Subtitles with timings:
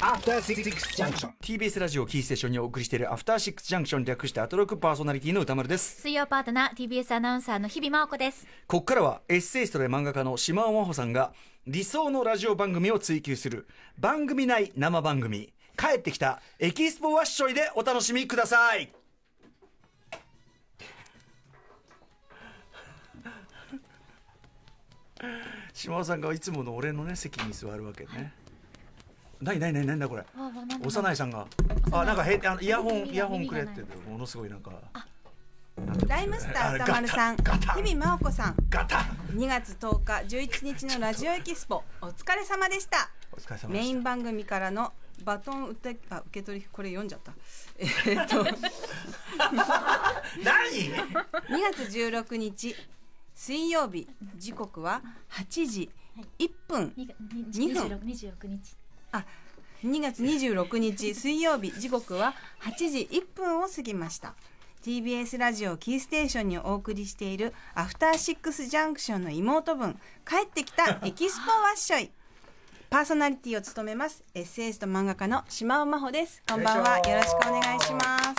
[0.00, 1.30] After Six Junction.
[1.40, 6.02] TBS ラジオキーステーションにお送りしているアフターシックスジャンクション略してアトロクパーソナリティの宇多丸です。
[6.02, 8.46] 水曜パートナー TBS アナウンサーの日比麻音子です。
[8.66, 11.32] ここからはエッセイストで漫画家の島尾真帆さんが
[11.66, 13.66] 理想のラジオ番組を追求する
[13.98, 18.92] 番組内生番組帰ってきたエキスポワッショイでお楽しみください。
[25.72, 28.34] 島尾さんがいつもの俺のね席に座るわけね、
[29.40, 30.24] 何何何何だこれ？
[30.84, 31.46] 幼いさんが。
[31.92, 34.72] あなんかへあのイヤホンイヤホンくれってものすごいなんか。
[36.08, 39.00] ライムスター歌丸さん、日々真央子さん、ガタ。
[39.32, 43.08] ン2月10日、11日のラジオエキスポ、お疲れ様でした。
[43.32, 43.68] お疲れ様でした。
[43.68, 44.92] メイン番組からの
[45.24, 47.32] バトン受けあ受け取り、これ読んじゃった。
[47.78, 48.56] えーっと、2
[51.48, 52.74] 何月16日、
[53.36, 55.90] 水曜日、時刻は8時
[56.40, 56.92] 1分。
[56.96, 57.98] 2分。
[58.00, 58.76] 26日
[59.12, 59.24] あ、
[59.84, 64.34] 2月26日水曜日時刻は8時1分を過ぎました。
[64.84, 69.94] TBS ラジオキーステーションにお送りしているアフターシックスジャンクションの妹分
[70.26, 72.10] 帰ってきたエキスポワッショイ。
[72.90, 76.42] パーソナリティを務めますエッセイスト漫画家の島尾真帆です。
[76.48, 76.98] こんばんは。
[77.00, 78.34] よろしくお願いします。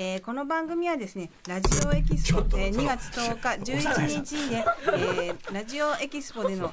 [0.00, 4.64] えーこの番組はですねラジオエキスポ、えー2月10日11日で、
[4.94, 6.72] えーラジオエキスポでの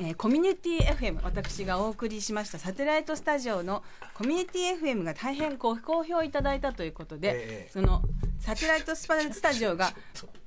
[0.00, 3.82] えーコミュニティ FM 私がお送りしましたサテライトスタジオの
[4.14, 8.02] コミュニティ FM が大変ご好評いただいたということで、ええその
[8.40, 9.08] サテライトス
[9.40, 9.92] タジオが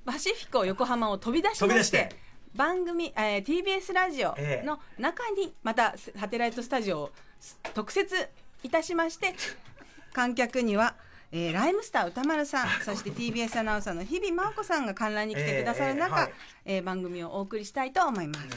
[0.06, 2.16] パシフィコ横浜を飛び出しましてて
[2.56, 4.66] 番組、えー TBS ラジオええ。
[4.66, 7.12] の中にまたサテライトスタジオを
[7.74, 8.16] 特設
[8.64, 9.34] いたしまして
[10.14, 10.96] 観客には、
[11.32, 16.34] えーライムスター歌丸さんそして TBS アナウンサーの日々真央子さんが観覧に来てくださる中、ええええはい。
[16.66, 18.48] えー番組をお送りしたいと思います。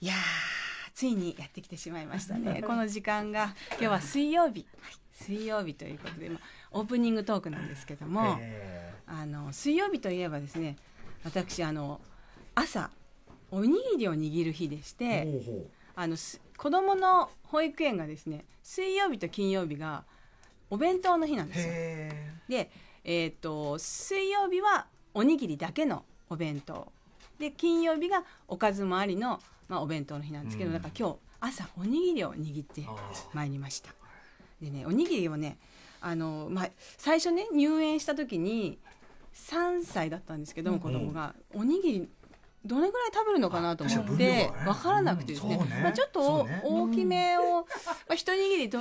[0.00, 0.06] い。
[0.06, 0.16] やー
[0.92, 2.62] ついにやってきてしまいましたね。
[2.66, 4.66] この時間が今日は水曜日、
[5.12, 6.40] 水曜日ということで、まあ、
[6.72, 10.76] オープニングトークなんですけども、えあの水曜日といえばですね
[11.24, 12.00] 私あの
[12.54, 12.90] 朝
[13.50, 20.04] おにぎりを握る日でしーてほうほあのす子供の保育園がですね水曜日と金曜日が
[20.70, 21.66] お弁当の日なんうですよ。
[21.68, 22.70] へで、
[23.04, 26.92] えー、と水曜日はおにぎりだけのお弁当。
[27.38, 30.74] で金曜日がおかずもありの、まあ、お弁当の日なんですけど、うん。
[30.74, 32.82] だから今日朝おにぎりを握って
[33.32, 33.90] まいりました。
[34.60, 35.58] でねおにぎりをね
[36.00, 38.78] あの、まあ、最初ね入園した時に
[39.34, 42.08] 3歳だったんですけども、子供がおにぎり
[42.64, 45.80] どれぐらい食べるのかなと思あって分からなくてですね,、うんね。
[45.82, 47.66] まあ、ちょっと大きめを、ま
[48.10, 48.80] あ、一握りと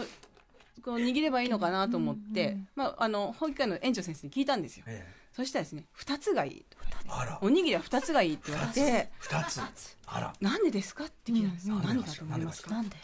[0.84, 4.86] こう握ればいいのかなと思って、まあ、あの保育園の園長先生に聞いたんですよ。
[4.88, 5.06] え
[5.36, 6.66] そしたらですね2つがいい
[7.41, 9.12] おにぎりは2つがいいって言われて。
[9.19, 9.62] 二つ。
[10.08, 10.34] あら。
[10.40, 11.69] なんでですかって聞いたんです。
[11.69, 11.84] よ、うん。
[11.84, 12.72] 何だと思いますか？
[12.72, 12.96] なんで？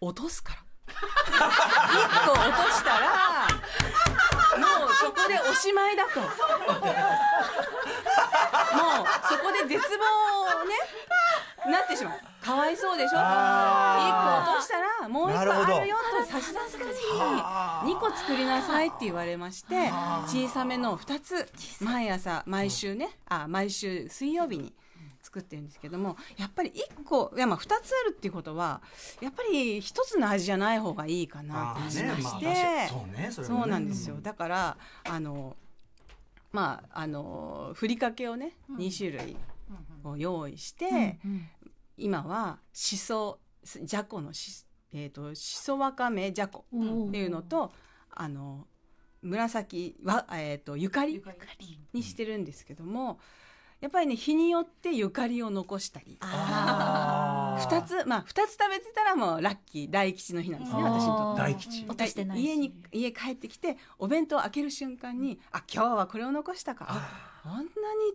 [0.00, 0.62] 落とすから。
[0.88, 0.94] 1
[2.26, 3.48] 個落としたら
[4.56, 6.20] もうそこでおしまいだと。
[6.22, 6.30] もう
[9.28, 10.74] そこで絶望ね
[11.70, 12.20] なってしまう。
[12.44, 13.18] かわいそうでしょ？
[13.18, 14.44] あー。
[14.44, 15.66] 1個落としたらもう1なるほど。
[15.66, 16.84] 個あるよと差し出すに
[17.92, 19.90] 2個作りなさいって言われまして
[20.26, 21.48] 小さめの2つ。
[21.80, 23.10] 毎朝毎週ね。
[23.28, 24.72] あ毎週水曜日に
[25.22, 28.80] 作ってるんですけどもやっぱり1個いやまあ2つあるっていうことは
[29.20, 33.62] やっぱり1つの味じゃない方がいいかなと思いまして、そうねそれはね。
[33.62, 34.18] そうなんですよ。
[34.22, 35.56] だからあの
[36.52, 39.36] まああのふりかけをね、2種類
[40.04, 41.18] を用意して、
[41.96, 47.72] 今はしそじゃこのし,、えー、としそわかめじゃこっていうのと
[48.10, 48.66] あの
[49.22, 51.22] 紫は、えー、とゆかり？
[51.92, 53.18] にしてるんですけども
[53.80, 56.16] やっぱりね日によってゆかりを残したり。
[56.20, 57.68] あー。
[57.68, 61.42] 2つまあ2つ食べてたらもうラッキー大吉の日なんですね私にとって。
[61.42, 61.84] 大吉。
[61.86, 62.44] 落としてないし。
[62.44, 66.86] 家に家帰ってきてお弁当を開ける瞬間にあ今日はこれを残したか。
[66.88, 67.66] あこんなに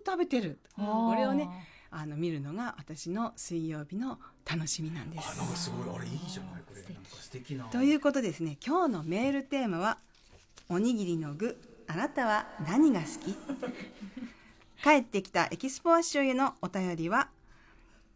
[0.04, 0.60] 食べてる。
[0.76, 1.48] これをね
[1.92, 4.18] あの見るのが私の水曜日の
[4.50, 5.30] 楽しみなんです。
[5.34, 6.82] あなんかすごいあれいいじゃないこれ。
[6.82, 7.66] なんか素敵な。
[7.66, 9.98] ということですね今日のメールテーマは
[10.70, 13.36] 「おにぎりの具あなたは何が好き?
[14.84, 17.30] 」帰ってきたエキスポアッシュへのお便りは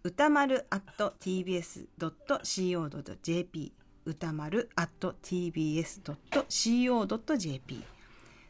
[0.03, 0.81] 歌丸 at
[2.29, 3.71] tbs.co.jp
[4.05, 6.03] 歌丸 at tbs.co.jp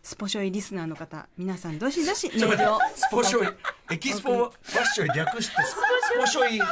[0.08, 2.80] スポショイリスナーの方皆さんどしどし メールを。
[2.96, 3.56] スポショイ
[3.92, 4.54] エキスポワッ
[4.94, 5.76] ショイ略してス
[6.20, 6.64] ポショイス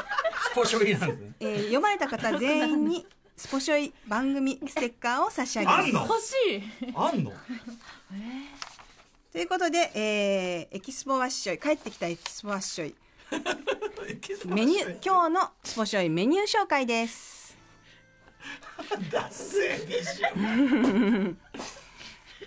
[0.53, 1.15] ポショイなんで。
[1.15, 5.87] すねえー読まれた方全員にスポショイ番組ステッカーを差し上げます。
[5.87, 6.07] あんの？
[6.07, 6.93] 欲しい。
[6.95, 7.33] あんの？
[9.31, 12.95] ということで、えーエキスポワッショイ帰ってきたエキスポワッショイ。
[14.45, 17.57] メニュー今日のスポショイメニュー紹介です。
[19.11, 21.35] ダッセービジョ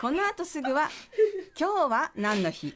[0.00, 0.88] この後すぐは
[1.58, 2.74] 今日は何の日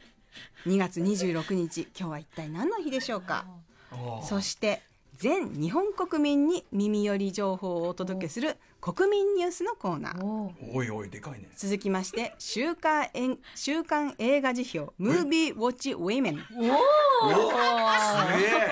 [0.65, 1.87] ？2月26日。
[1.97, 3.45] 今日は一体何の日でしょうか？
[3.93, 4.81] ンそして
[5.17, 10.51] 全日本国民に耳寄り情報をお届けする国民ニュースのコーナー。
[10.73, 11.49] おいおいでかいね。
[11.55, 16.39] 続きまして週刊えん週刊映画辞表ムービーウォッチウィメン。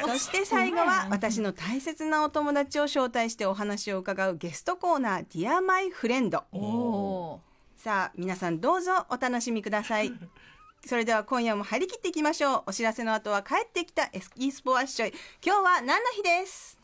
[0.06, 7.42] そして最後は私の大切なお友達を招待してお話を伺うゲストコーナー「Dear My Friend おお」
[7.82, 10.12] さあ皆さんどうぞお楽しみください。
[10.86, 12.64] それでは今夜も張り切っていきましょう。
[12.68, 15.14] お知らせの後は帰ってきたエスキースポアッショイ。
[15.42, 16.78] 今日は何の日です？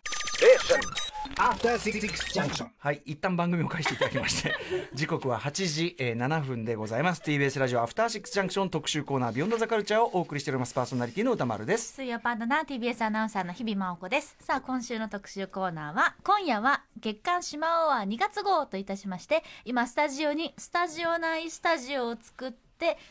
[2.77, 4.53] はい一旦番組を開始いただきまして
[4.93, 7.21] 時刻は8時、えー7分でございます。
[7.21, 10.73] TBS ラジオアフターシックスジャンクション特集コーナービヨンドザカルチャーをお送りしております。
[10.73, 11.93] パーソナリティの歌丸です。
[11.93, 14.35] 水曜パンダナー TBS アナウンサーの日々真央子です。
[14.39, 22.64] さあ今週の特集コーナーは今夜は月刊シマオワ2月号といたしまして今スタジオにスタジオ内スタジオを作って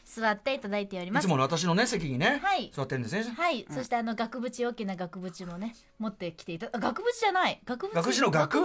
[0.04, 1.26] 座っていただいておりいます。
[1.26, 2.70] つもの私のね席にね、はい。
[2.72, 3.34] 座ってるんですね。
[3.36, 7.60] はい、そしてあの額縁大きな額縁もね持ってきていたあ額縁じゃない。
[7.64, 8.58] 額縁額縁の額？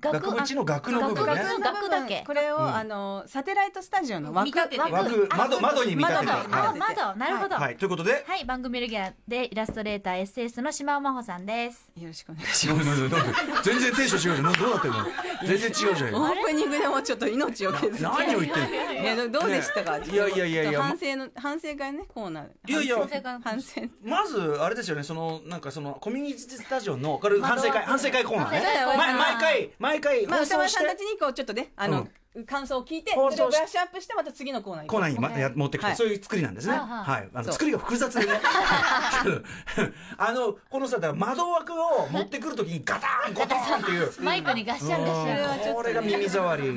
[0.00, 1.42] 額縁の額の部分ね。
[1.42, 2.24] 額の額だけ。
[2.26, 2.74] これを、うん。
[2.74, 4.76] あのサテライトスタジオの枠枠。
[4.82, 4.88] あ
[5.36, 6.32] 窓窓に見立てて。
[6.32, 7.56] あ見窓なるほど。
[7.56, 7.76] はい。
[7.76, 8.24] ということで。
[8.26, 11.90] はい、番組レギュラーでイラストレーターエッセイストの島尾真帆さんです。
[11.96, 13.32] よろしくお願いしまなんでなんでなんで
[13.62, 15.04] 全然テンション違うどうなってるの？
[15.46, 15.96] 全然違うじゃん。
[15.96, 18.02] すオ今ープニングでもちょっと命を削って。
[18.02, 18.92] 何を言ってんの？
[19.00, 20.82] いやどどうでしたか、ねいやいやいやいや。
[20.82, 22.48] 反省の反省会ねコーナー。
[22.66, 22.96] いやいや。
[22.96, 23.80] 反省反省。
[24.02, 25.02] まずあれですよね。
[25.02, 28.60] そのなんかそのコミュニティスタジオのこれ反省会反省会コーナーね。
[28.60, 29.70] 反省会。
[29.78, 32.08] 毎毎回まあ放送した歌丸さんたちにこうちょっとねあの、
[32.46, 35.92] 感想を聞いてそれをブラッシュアップしてまた次のコーナーにコーナーにまや持ってくはい。
[35.92, 36.74] とそういう作りなんですね。
[36.74, 37.28] はい。
[37.34, 38.40] あの作りが複雑でね。
[40.16, 44.12] あのこのさだから窓枠を持ってくるときにガタンゴトンっていう。
[44.22, 45.68] マイクにガッシャンガッシャン。
[45.70, 45.74] うん。
[45.74, 46.72] これが耳障り。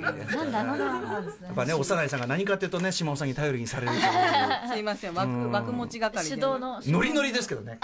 [0.00, 0.84] なんだろうな。
[0.86, 1.20] や
[1.52, 3.92] っぱね幼いさんが何かっていうとね島尾さんに頼りにされる
[4.72, 5.14] すいません。
[5.14, 5.52] 枠うん。
[5.52, 6.34] 枠持ち係で。
[6.34, 6.80] 手動の。
[6.84, 7.78] ノリノリですけどね。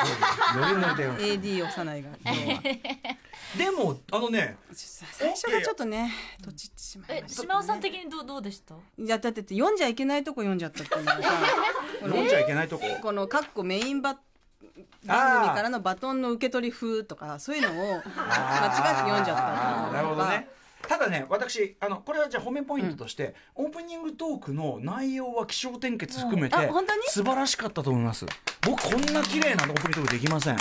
[0.56, 1.38] ノリノリで。
[1.38, 2.08] AD 幼いが。
[2.24, 3.16] 今日は
[3.56, 6.12] でもあのね最初がちょっとね
[6.42, 8.74] とちってしまいえま、した島尾さん的にどうどうでした？
[8.74, 11.30] いやだって読んじゃいけないとこ読んじゃったっていうのがさ
[12.00, 12.84] この飲んじゃいけないとこ？
[13.02, 14.18] このかっこメインバ
[15.04, 18.06] 番組からのバトンの受け取り風とかそういうのを間違って
[19.02, 20.48] 読んじゃったなるほどね。
[20.86, 27.02] ただね私あのこれはじゃあ褒めポイントとして、オープニングトークの内容は気象転結含めて、うんあ本当に？
[27.08, 28.24] 素晴らしかったと思います。
[28.62, 30.60] 僕こんな綺麗なオープニングトークできません、よ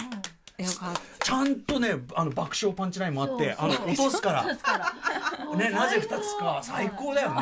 [0.80, 4.46] かっちゃんとねあの爆笑パンチラインもあってあの落とすから。
[5.58, 6.60] ねなぜ二つか。
[6.62, 7.42] 最高だよね、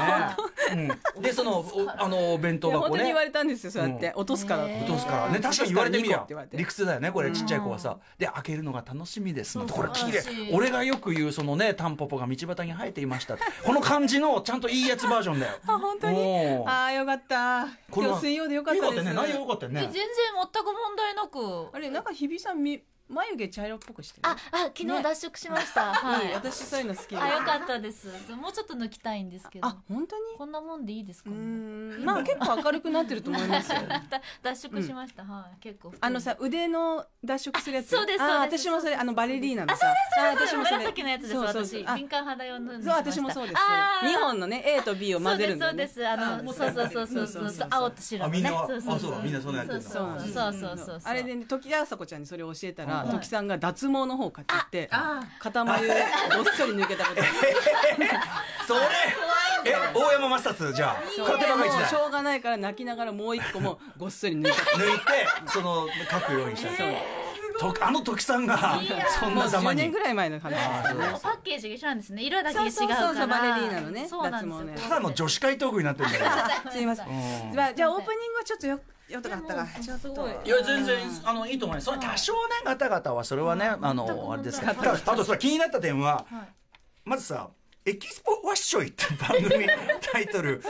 [1.16, 1.66] うん、でそのお
[1.98, 2.90] あのお弁当箱ね。
[2.90, 4.08] 本当に言われたんですよそうやって。
[4.16, 4.64] う落とすから。
[4.64, 5.30] 落とすから。
[5.32, 6.16] ね確かに言われてみり
[6.54, 7.32] 理屈だよねこれ。
[7.32, 7.98] ちっちゃい子はさ。
[8.18, 9.60] で開けるのが楽しみです。
[9.60, 13.36] これ綺麗俺がよく言うそのねタンポポが道端に生えていました。
[13.66, 15.54] この感じのちゃんといいやつバージョンだよ。
[15.68, 16.64] あ本当に？
[16.66, 17.68] ああよかった。
[17.92, 18.96] 今日水曜でよかったです。
[18.96, 19.28] よかったね。
[19.28, 19.82] 内容よかったよね。
[19.82, 20.04] え全然
[20.54, 21.76] 全く問題なく。
[21.76, 24.28] あれなんか日比さんみ眉毛茶色っぽくしてる。
[24.28, 25.94] ああ昨日脱色しました。
[25.94, 26.32] はい。
[26.32, 26.34] い。
[26.34, 27.22] 私そういうの好きです。
[27.24, 28.08] あよかったです。
[28.36, 29.68] もうちょっと抜きたいんですけど。
[29.68, 30.22] あ本当に？
[30.38, 31.30] こんなもんでいいですか？
[31.30, 31.36] ね。
[31.36, 32.06] ん。
[32.06, 33.72] まあ結構明るくなってると思います
[34.42, 35.24] 脱色しました。
[35.24, 35.60] はい。
[35.62, 35.94] 結構。
[36.00, 37.88] あのさ腕の脱色するやつ。
[37.94, 38.68] あそうですあそうです。
[38.68, 39.88] 私もそれあのバレリーナのさ。
[40.20, 40.78] あ私もそれ。
[40.78, 41.34] 紫のやつです。
[41.34, 41.86] そうそう私。
[41.88, 42.94] あ敏感肌用のそう。
[42.96, 43.62] 私もそうです。
[44.04, 45.74] 二本のね A と B を混ぜるんだよね。
[45.74, 46.08] そうですそうです。
[46.08, 47.50] あのそうそうそうそうそう。
[47.50, 48.38] そう青と白のね。
[48.38, 50.78] あみんなそうそうあそうだみんなそんなやっそうそうそうそう。
[50.78, 55.62] そうあれでね時田子ちゃんにそれを教えたらうん時さんが脱毛の方を買ってってあ塊で
[56.36, 57.22] ごっそり抜けたこと。
[58.68, 58.82] それ
[59.66, 64.64] え大山マスターズじゃあ空手バカ一だもうしょうがないから泣きながらもう一個もごっそり抜いた。
[64.78, 65.06] 抜いて
[65.48, 66.70] その書くようにした。
[66.76, 66.84] と
[67.82, 68.80] あの時さんが
[69.20, 69.82] そん10なざまに。
[69.82, 70.58] 年ぐらい前の話で
[70.88, 72.24] すよねパッケージが一緒なんですね。
[72.24, 73.00] 色だけ違うそうから。
[73.02, 74.58] そうそうそうバレリーナのねそうなんですよ。
[74.60, 74.78] 脱毛ね。
[74.82, 76.24] ただの女子会トークになってるんだけ
[76.66, 76.72] ど。
[76.72, 77.08] すいません。
[77.76, 78.80] じゃあオープニングはちょっとよ
[79.10, 79.68] よかったか。
[79.82, 80.08] ちょっと。
[80.08, 80.32] すごい。
[80.46, 86.54] いや全然あのいいと思いますそれ多少ね方々はそれはねあのあれですからただあとさ気になった点ははい。
[87.06, 87.50] まずさ
[87.86, 89.68] 「エキスポワッショイ」って番組
[90.12, 90.64] タイトル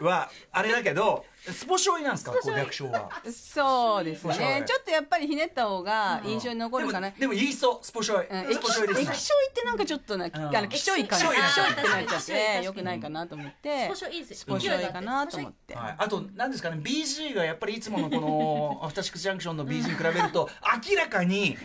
[0.00, 2.32] はあれだけどスポショイなんですか？
[2.32, 3.10] こう略称は。
[3.30, 4.64] そうですね。
[4.66, 7.10] ちょっとやっぱりひねった方が印象に残るかな。
[7.10, 7.78] でも言いそう。
[7.82, 8.26] スポショイ。
[8.26, 8.50] うん。
[8.50, 10.36] 液スポショイですエキショイってなんかちょっとな、ん。
[10.36, 12.24] あの気象い感じ気象い気象いってなっちゃっ
[12.60, 13.84] てよくないかなと思って。
[13.86, 15.74] スポショいいですスポショイかなと思って。
[15.74, 20.48] はい、あと何ですかね BG がやっぱりいつものこの アフターシックスジャンクションの BG に比べると
[20.88, 21.56] 明らかに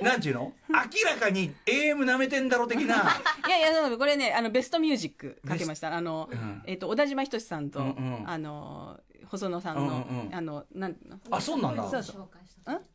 [0.00, 0.52] なんていうの？
[0.68, 3.20] 明らかに AM なめてんだろ的な。
[3.46, 5.94] いやいやこれねあのベストミュージックかけました。
[5.94, 6.62] あの、うん。
[6.66, 7.90] えっ、と小田島仁さんと、うんう
[8.24, 8.24] ん。
[8.28, 8.98] あの
[9.32, 10.34] 細野さんの、うんうんうん。
[10.34, 10.96] あのなん
[11.30, 11.88] あそうなんだ。
[11.88, 12.28] そうそう。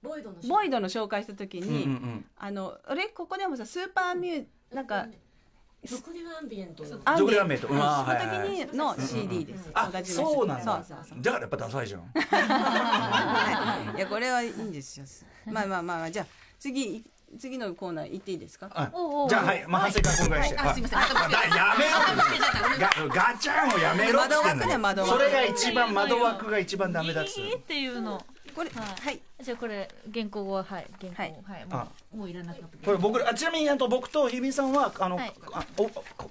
[0.03, 2.25] ボイドのボイドの紹介した時に、うんうんうん。
[2.38, 3.08] あのあれ？
[3.08, 5.08] ここでもさスーパーミューなんか
[5.89, 6.84] どこでアンビエント。
[7.06, 7.67] アンビエント。
[7.67, 7.82] うん。
[7.82, 10.84] あーの時の CD です、あ同じ場所そうなんだ。
[10.84, 11.22] そうそうそう。
[11.22, 12.01] だからやっぱダサいじゃん。
[12.13, 15.06] はいいやこれはいいんですよ。
[15.51, 16.12] まあまあまあまあ。
[16.12, 16.25] じゃあ
[16.60, 17.03] 次
[17.39, 18.69] 次のコーナー行っていいですか？
[19.29, 20.69] じゃあはいまあ反省会今回してはい。
[20.69, 21.00] あすいません。
[21.00, 21.05] や
[21.77, 23.10] めろ。
[23.12, 28.24] ガガチャンをやめろ窓枠ね窓それが一番窓枠が一番ダメだっつっていうの。
[28.55, 29.01] これはい。
[29.01, 29.22] はい。
[29.41, 31.65] じゃあこれ原稿をはい原稿はい。
[31.67, 35.19] もうもういらなかったこれ僕らあちなみにあと僕と日比さんはあの、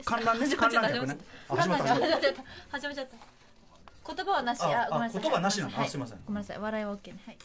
[0.04, 1.18] 観覧ね観覧客ね。
[1.48, 1.84] あ始まった。
[1.94, 2.42] 始まっちゃった。
[2.70, 4.14] 始まっちゃった。
[4.14, 4.60] 言葉はなし。
[4.62, 5.20] ああごめんなさい。
[5.20, 5.84] あ言葉なしなの？
[5.88, 6.18] すいません。
[6.26, 6.58] ごめんなさい。
[6.58, 7.18] 笑いは OK ね。
[7.26, 7.38] はい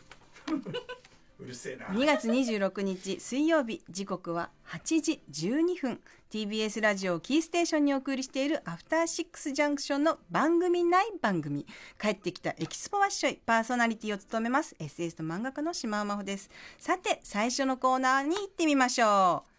[1.42, 1.88] うるせえな。
[1.88, 6.00] 2月26日水曜日時刻は8時12分。
[6.30, 11.66] TBS ラジオキーステーションにお送りしているアフターシックスジャンクションの番組内番組。
[12.00, 14.76] 帰ってきたエキスポワッショイパーソナリティを務めます。
[14.80, 16.50] SS と漫画家の島尾真帆です。
[16.78, 19.52] さて最初のコーナーに行ってみましょう。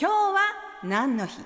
[0.00, 0.40] 今日は
[0.84, 1.42] 何の日？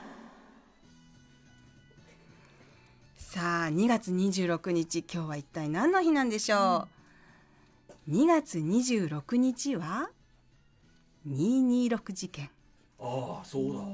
[3.17, 6.88] さあ2月26日今日は一体何の日なんでしょう、
[8.09, 10.11] 2月26日は
[11.28, 12.50] 226事件。
[12.99, 13.78] ああそうだ。
[13.78, 13.90] はい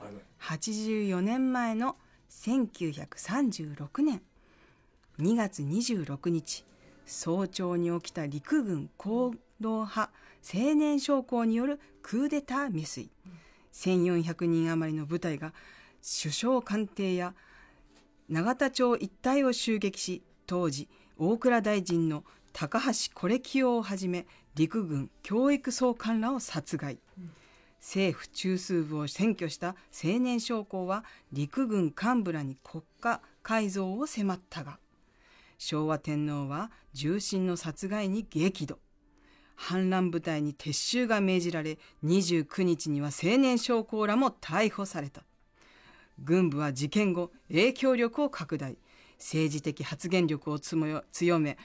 [0.00, 0.14] はい。
[0.40, 1.96] 84年前の
[2.30, 4.22] 1936年。
[5.20, 6.64] 2月26日
[7.06, 10.10] 早朝に起きた陸軍行動派
[10.42, 13.10] 青年将校によるクーデター未遂。
[13.72, 15.52] 1400人余りの部隊が
[16.02, 17.34] 首相官邸や
[18.28, 22.24] 永田町一帯を襲撃し当時大蔵大臣の
[22.56, 27.00] 高橋是清をはじめ陸軍教育総監らを殺害、
[27.80, 34.78] 政府中枢部を占拠した青年将校は陸軍幹部らに国家改造を迫ったが
[35.58, 38.78] 昭和天皇は重臣の殺害に激怒。
[39.56, 45.24] 反乱部隊に撤収が命じられ29日には青年将校らも逮捕された。
[46.22, 48.76] 軍部は事件後影響力を拡大。
[49.18, 51.56] 政治的発言力を強め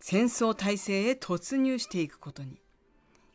[0.00, 2.60] 戦争体制へ突入していくことに。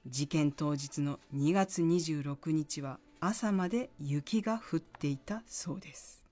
[0.08, 6.24] 事件当日の2月26日は朝まで雪が降っていたそうです。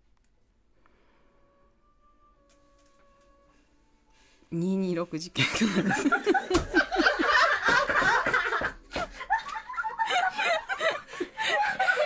[4.52, 5.46] 226事件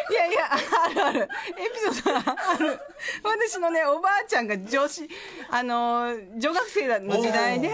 [0.09, 0.49] いやいや
[1.05, 1.27] あるエ
[1.91, 2.79] ピソードはある。
[3.23, 5.07] 私のねおばあちゃんが女子
[5.49, 7.69] あの女学生の時代で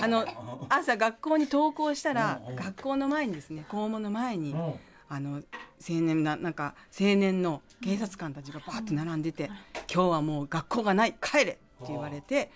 [0.00, 0.26] あの
[0.68, 4.74] 朝学校に登校したら学校の前にですね校門の前にうん。
[5.06, 5.42] あの
[5.86, 9.50] 青年ななんか青年の警察官たちがバーって並んでて
[9.92, 12.50] 「今日はもう学校がない帰れ!」って言われて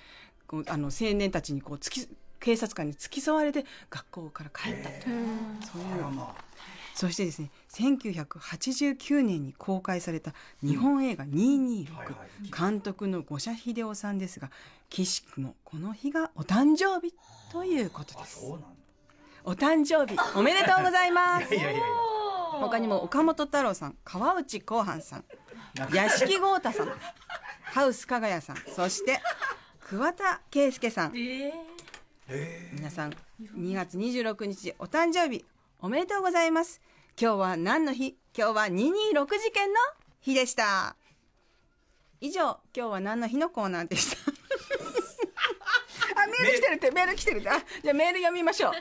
[0.47, 2.08] こうあの青年たちにこう付き
[2.40, 4.94] 警察官に付き添われて学校から帰ったと。
[5.04, 6.04] そういう
[6.94, 10.32] そしてですね1989年に公開された
[10.62, 12.70] 日本映画226、はいはい。
[12.70, 14.50] 監督の五社秀夫さんですが
[14.90, 17.14] 岸くもこの日がお誕生日
[17.52, 18.40] ということあです
[19.44, 21.54] お誕生日おめでとうございます。
[21.54, 21.82] いやいやいや
[22.52, 25.25] 他にも岡本太郎さん川内浩範さん
[25.94, 26.88] 屋敷豪太さん
[27.62, 29.20] ハウス加賀谷さんそして
[29.80, 31.12] 桑田佳祐さん。
[32.72, 35.44] 皆さん2月26日お誕生日
[35.80, 36.80] おめでとうございます
[37.20, 38.16] 今日は何の日？
[38.37, 39.75] 今日は226事件の
[40.20, 40.96] 日でした。
[42.20, 44.16] 以上今日は何の日のコーナーでした？
[46.22, 47.48] あメール来てるってメール来てるって？
[47.50, 48.72] あじゃあメール読みましょう。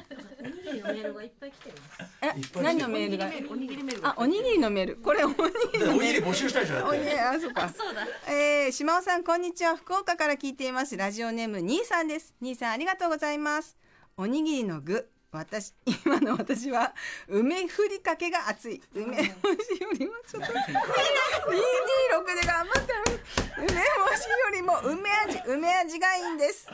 [0.44, 1.76] おにぎりのメールがいっぱい来てる
[2.22, 3.26] え何のメールが？
[3.50, 4.96] おにぎりメールがあおにぎりのメール。
[4.98, 5.36] これおに
[5.74, 7.00] ぎりのおにぎり募集したいじゃんだって。
[7.00, 7.70] おにあそうか。
[7.70, 8.06] そうだ。
[8.32, 9.76] えー、島尾さんこんにちは。
[9.78, 10.96] 福岡から聞いています。
[10.96, 12.36] ラジオネーム兄さんです。
[12.42, 13.78] 兄さんありがとうございます。
[14.16, 15.74] おにぎりの具私
[16.06, 16.94] 今の私は
[17.28, 18.82] 梅ふりかけが熱い。
[18.94, 23.20] 梅干しよりもちょっとみんな226で頑張ってる。
[23.58, 23.74] 梅干
[24.18, 25.42] しよりも梅味。
[25.46, 26.68] 梅味がいいんです。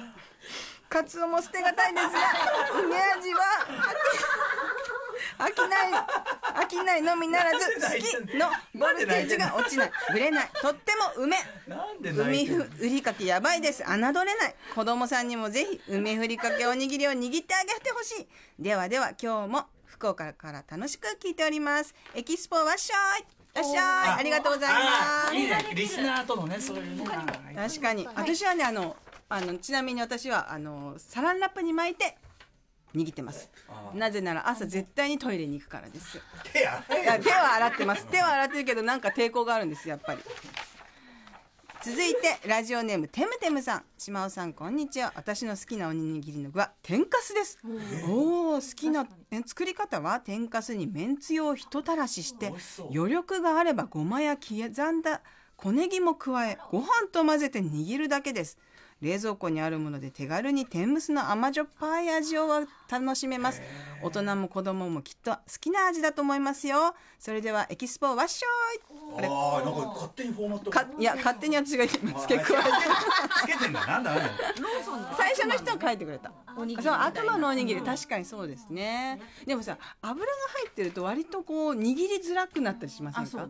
[0.89, 3.39] カツオも捨てがたいですが梅味は
[5.37, 5.91] 飽きない
[6.63, 8.47] 飽きないのみならず好きの
[8.79, 9.91] ボルテージが落ちない。
[10.11, 10.49] ぶれない。
[10.61, 11.37] とっても梅。
[11.67, 12.65] なんで泣海いてんの？
[12.65, 13.83] ふりかけやばいです。
[13.83, 14.55] 侮れない。
[14.75, 18.27] 子供さんにもぜひ梅ふりかけおにぎりを握ってあげてほしい。
[18.59, 21.95] ではでは今日も福岡から楽しく聞いております。
[22.13, 23.59] エキスポわっしょい。
[23.59, 23.77] わっしょい。
[23.79, 25.35] ありがとうございます。
[25.35, 25.65] いいね。
[25.75, 27.05] リスナーとのねそういうね。
[27.55, 28.07] 確かに。
[28.15, 28.95] 私はねあの
[29.29, 32.17] あのちなみに私はあのサランラップに巻いて
[32.95, 33.49] 握ってます。
[33.93, 36.19] なぜなら朝絶対にトイレに行くからです。
[36.51, 38.05] 手は洗ってます。
[38.07, 40.21] 手は洗ってるけどなんか抵抗があるんですやっぱり。
[41.83, 43.83] 続いてラジオネームテムテムさん。
[43.97, 45.11] 島尾さんこんにちは。
[45.15, 47.59] 私の好きなおにぎりの具は天かすです。
[48.07, 52.53] おお好きなえ作り方は天かすにめんつゆをひとたらしして
[52.93, 55.21] 余力があればごまや刻んだ
[55.57, 58.57] 小ネギも加えご飯と混ぜて握るだけです
[59.03, 62.47] 冷蔵庫にあるもので手軽に天むすの甘じょっぱい味を
[62.89, 63.61] 楽しめます。
[64.01, 66.95] 大人も子供もきっと好きな味だと思いますよ。
[67.19, 70.71] それではエキスポわっしょいあれああなんか勝手にフォーマット。
[70.71, 72.69] かいや勝手に私が今付け加えて
[73.41, 73.85] つけてんだ。
[73.85, 74.21] なんだあれ。
[75.17, 76.31] 最初の人は書いてくれた。
[76.55, 77.05] そうたいな。
[77.05, 77.81] 頭のおにぎり。
[77.81, 79.21] 確かにそうですね。
[79.45, 83.47] でもさ油が入ってると割とこう握りづらくなったりしませんか？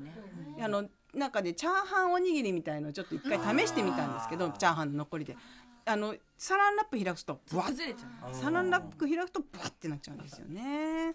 [0.61, 5.37] あの中でチャーハンおにぎりみたいのをちょっと一回試してみたんですけどチャーハンの残りで。
[5.85, 7.67] あのサランラップ開くとブワッ。
[7.67, 8.33] 崩れちゃう。
[8.33, 11.13] サランラップ開くとブワッてなっちゃうんですよね。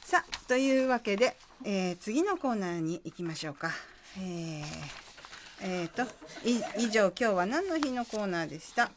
[0.00, 3.72] さあというわけで、えー次のコーナーに行きましょうか。
[4.16, 4.64] えー
[5.62, 6.02] えーと
[6.48, 8.90] い以上今日は何の日のコーナーでした？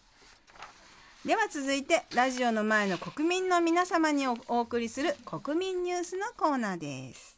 [1.26, 7.37] では続いてラジオの前の国民の皆様におお送りする国民ニュースのコーナーです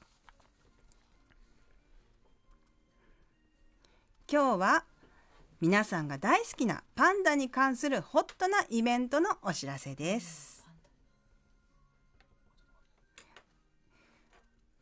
[4.32, 4.84] 今日は
[5.60, 10.70] 皆さんが大好きなパンダに関するホットなイベントのお知らせです。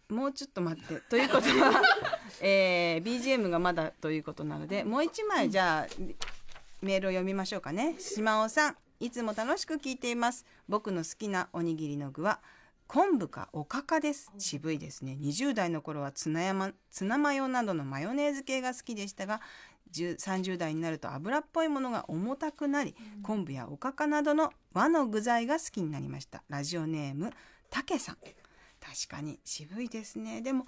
[0.10, 1.02] もうちょっと待って。
[1.10, 1.82] ということは、
[2.42, 5.94] えー BGM がまだということなのでもう一枚じゃあ
[6.82, 7.96] メールを読みましょうかね。
[8.00, 10.46] 島尾さんいつも楽しく聞いています。
[10.68, 12.42] 僕の好きなおにぎりの具は
[12.88, 14.32] 昆布かおかかです。
[14.38, 15.18] 渋いですね。
[15.22, 19.42] 20代の頃はツナヤマツナマヨなどのマヨネーズ系が好きでしたが
[19.92, 26.44] 10 30代になると油っぽいものが重たくなり、昆布やおかかなどの和の具材が好きになりました。
[26.50, 27.32] ラジオネーム
[27.70, 28.18] たけさん。
[28.80, 30.42] 確かに渋いですね。
[30.42, 30.66] でも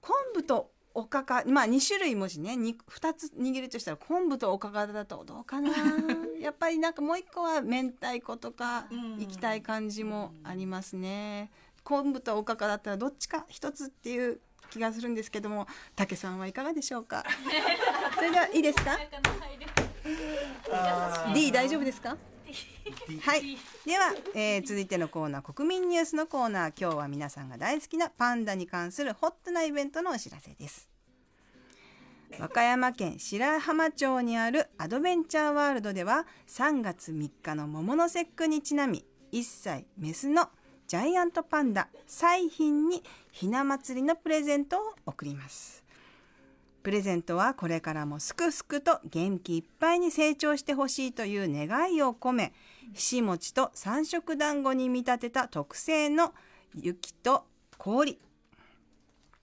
[0.00, 2.52] 昆布とおかかまあ2種類もしね。
[2.54, 5.70] 2, 2つ握るとしたら昆布とおかかだとどうかな。
[6.40, 8.86] やっぱりなんかもう一個は明太子とか
[9.18, 11.50] 行きたい感じもありますね。
[11.84, 17.24] 昆布とおかかだったらどっちか一つっていう気がするんですけども竹さんはいかがでしょうか？
[18.16, 18.96] それではいいですか
[21.34, 22.16] ？D 大丈夫ですか？
[23.20, 23.56] はい。
[23.84, 26.72] では、えー続いてのコーナー、国民ニュースのコーナー。
[26.80, 30.88] 今日は皆さんが大好きなパンダに関するホットなイベントのお知らせです。
[32.38, 40.48] 和歌山県白浜町にあるアドベンチャーワールドでは3月3日の桃の節句にちなみ1歳メスの
[40.86, 45.84] ジャイアントパンダ彩浜にひな祭りのプレゼントを贈ります
[46.82, 52.52] プレゼントはこれからもすくすくと元気いっぱいに成長してほしいという願いを込め
[52.94, 56.32] ひし餅と三色団子に見立てた特製の
[56.74, 57.44] 雪と
[57.78, 58.18] 氷。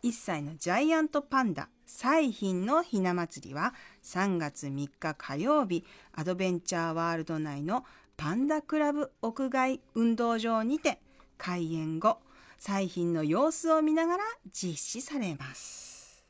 [0.04, 7.86] 1歳のジャイアントパンダ彩浜のひな祭りは3月3日火曜日アドベンチャーワールド内の
[8.18, 11.00] パンダクラブ屋外運動場にて
[11.38, 12.18] 開園後
[12.58, 16.26] 彩浜の様子を見ながら実施されます。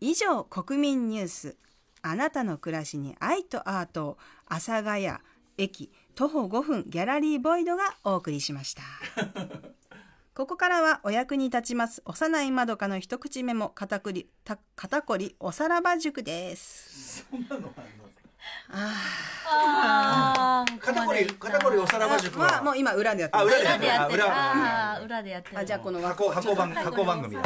[0.00, 1.56] 以上国民ニュース。
[2.02, 5.10] あなたの暮らしに愛とアートを阿佐ヶ谷
[5.58, 8.82] 駅徒歩5分ギャラリーボイドがお送りしました。
[10.36, 17.24] ここからはお役に立ちます幼いまどかの一口メモ肩こりた肩こりおさらば塾です。
[17.30, 17.72] そんなのあんの？
[19.48, 20.78] あー。
[20.78, 22.48] 肩こり肩こりおさらば塾は？
[22.48, 23.56] はもう今裏でやってあます。
[23.58, 24.22] 裏でやってる。
[24.22, 24.68] 裏でやってる。
[24.68, 25.22] あ裏。
[25.22, 25.58] でやってる。
[25.58, 27.40] あじゃあこの箱箱番箱番組だ、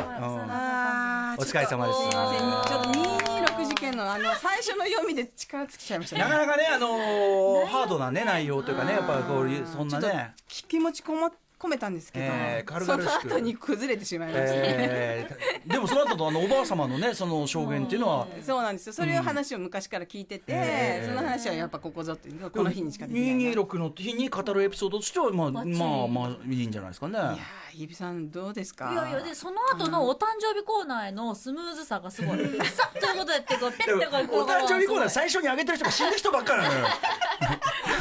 [1.38, 2.00] お疲れ様です。
[2.00, 2.90] すいませんちょっと
[3.30, 3.34] 226
[3.66, 6.22] 事件のあの最初の読みで力尽きちゃいましたね。
[6.22, 10.35] なかなかねあのーハードなね内容というかねやっぱこういうそんなね。
[10.48, 11.31] 気持ちこも
[11.64, 13.29] 込めたんですけど、えー軽その々しく。
[13.29, 14.50] 後に崩れてしまいました。
[14.53, 18.27] ね、えーでもその後とあのおばあ様のねその証言っていうのは。
[18.42, 18.92] そうなんですよ。
[18.92, 23.40] それを話を昔から聞いてて、えーその話はやっぱここぞってこの日にしかできないな。
[23.40, 26.62] いや226の日に語るエピソードとしてはまあまあまあい。
[26.62, 27.18] いんじゃないですかね。
[27.18, 27.37] ー
[27.77, 28.92] ゆびさんどうですか？
[28.92, 32.38] いやいやでその後のお誕生日コーナーへのスムーズさがすごい。
[32.70, 36.87] さっということやってこうペッてこうお誕生日コーナー最初に上げてる人が死んだ人ばっかりなのよ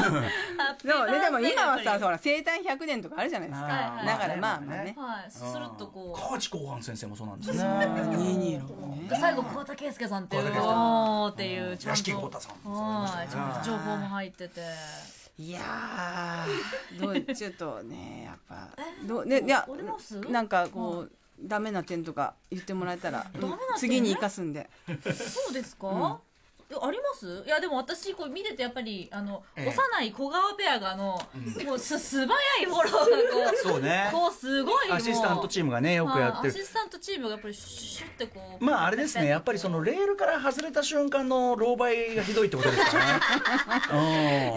[0.04, 3.68] でもねでも今はさほら生誕100年とかあるじゃないですか。
[4.06, 4.96] だからまあまあね。
[4.98, 5.32] はい。
[5.32, 7.64] スルッとこ河内後半先生もそうなんですね。
[7.64, 9.08] 226ね。
[9.12, 13.30] う最後桑田佳祐さんっていうおーっていうちゃん屋敷と浩太さんはい。
[13.30, 14.62] ちゃんと情報も入ってて。
[15.36, 18.70] いやーどうちょっとねやっぱ。
[19.06, 19.68] どうねいや
[20.30, 21.12] なんかこう、
[21.42, 23.26] ダメな点とか言ってもらえたら
[23.78, 24.70] 次に生かすんで。
[24.86, 26.20] そうですか、
[26.82, 27.44] あります？
[27.46, 29.70] いやでも私これ見ててやっぱりあの、ええ。
[29.70, 31.20] 幼い小川ペアがあの、
[31.66, 32.28] もうす 素早
[32.62, 34.10] いフォローがこうそうね。
[34.12, 36.54] こうすごいアシスタントチームがねよくやってる。
[36.54, 39.28] はいアシスタントチームがやっぱりシュッシュッってこうまああれですね。
[39.28, 43.20] やっぱりそのレールから外れた瞬間の狼狽がひどいってことですかね。
[43.92, 43.98] うん。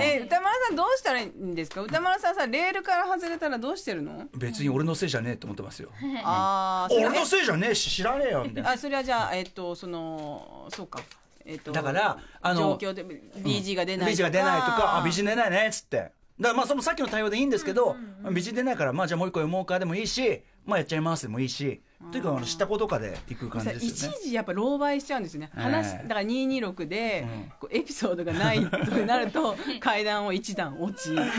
[0.02, 1.81] え歌丸さんどうしたらいいんですか？
[1.83, 4.26] 歌丸さんさレールから外れたらどうしてるの？
[4.35, 5.90] 別に俺のせいじゃねえと思ってますよ。
[6.24, 8.70] ああ俺のせいじゃねえし知らねえよみたいな。
[8.72, 11.00] あそれはじゃあえっとそのそうか
[11.47, 15.97] えっとだからあの状況で BG が出ない美人が出ないとかあ美人出ないねっつって。
[15.97, 16.13] だか
[16.51, 17.97] らまあそのさっきの対応でいいんですけど、
[18.31, 21.81] 美人出ないからまあじゃあもう一個読もうかでもいいしまあやっちゃいますでもいいし
[22.13, 24.17] というかあの知ったことかで行く感じさですよね。
[24.21, 26.01] 一時やっぱ狼狽しちゃうんですよね、話え。
[26.05, 27.53] えだから226で、うん。
[27.59, 31.15] こうエピソードがないとなると階段を一段落ち。
[31.17, 31.31] だか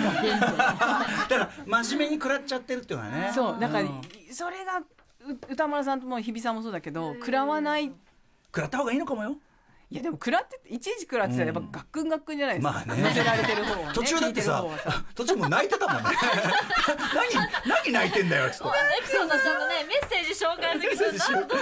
[1.30, 3.32] ら真面目に食らっちゃってるっていうのはね。
[3.34, 4.02] そうだから、ん。
[4.32, 4.84] それがう
[5.50, 7.92] 歌丸さんとも日比さんもそうだけど食らわない。
[8.48, 9.38] 食らった方がいいのかもよ
[9.90, 13.04] いやでも食らっていちいち食らってたらやっぱガックンガックンじゃないですか、まあね。
[13.04, 14.66] 乗せられてる方は、ね、途中だってさ
[15.16, 16.10] 途中もう泣いてたもんね。
[17.16, 18.66] 何何泣いてんだよっつって。
[18.68, 21.42] エピソードちゃんとねメッセージ紹介の時メッセージしよう。
[21.42, 21.56] メッ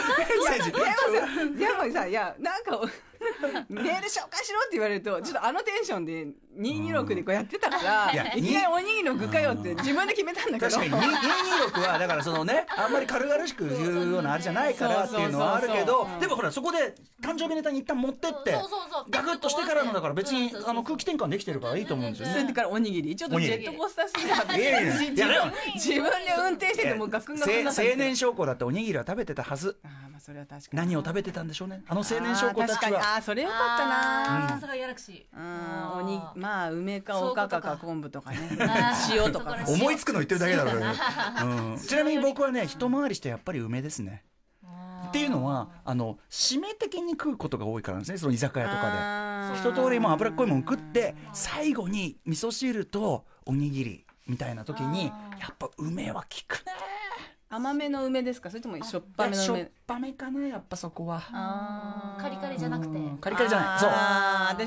[0.56, 2.82] セージでもさでもさいやなんか
[3.70, 10.72] メール紹介しろって言われるとちょっとあのテンションで226でこうやってたから、いやいきなりおにぎりの具かよって自分で決めたんだけど。
[10.72, 18.58] 確かに226はだからそのね あんまり軽々しく言うようなあれじゃないからっていうのはあるけどでもほらそこで誕生日ネタに一旦持ってって
[19.10, 22.42] ガクッとしてからのだから別にあの空気転換できてるからいいと思うんですよね。
[22.42, 23.16] それからおにぎり。
[23.16, 24.36] ちょっとジェットコースターすぎた
[25.76, 29.78] 自分で運転しててもうガクンガクン青年将校だっておにぎりは食べてたはず。
[29.84, 30.78] あーまあそれは確かに。
[30.78, 31.84] 何を食べてたんでしょうね。
[31.88, 32.93] あの青年将校たあー確かに。
[32.93, 33.88] ちはあーそれよかった
[34.39, 34.49] な。
[34.49, 35.38] さすがギャラクシー。
[35.38, 35.99] うん。
[35.99, 38.38] おにまあ梅かおかかか昆布とかね。
[39.12, 39.58] 塩とか。
[39.67, 40.93] 思いつくの言ってるだけだろうね、
[41.73, 44.23] うん、ちなみに僕はね一回りしてやっぱり梅ですね。
[45.10, 48.17] っていうのはあの締め的に食うことが多いからなんですね。
[48.17, 49.69] その居酒屋とかで。
[49.69, 56.71] 一通りもう脂っこいもん食って最後に味噌汁とおにぎりみたいな時にやっぱ梅は効くね
[57.56, 58.50] 甘めの梅ですか？
[58.50, 61.22] それともしょっぱめのしょっ梅ぱめかなやっぱそこは。
[61.32, 62.22] あー。
[62.22, 62.98] カリカリじゃなくて。
[62.98, 63.80] うんカリカリじゃない。
[63.80, 63.89] そう。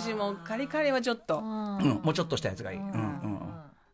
[0.01, 1.38] 私もカリカリはちょっと。
[1.38, 1.79] うん。
[1.79, 2.79] うん、もうちょっとしたやつがいい。
[2.79, 2.85] うん。
[2.85, 3.35] うんうん。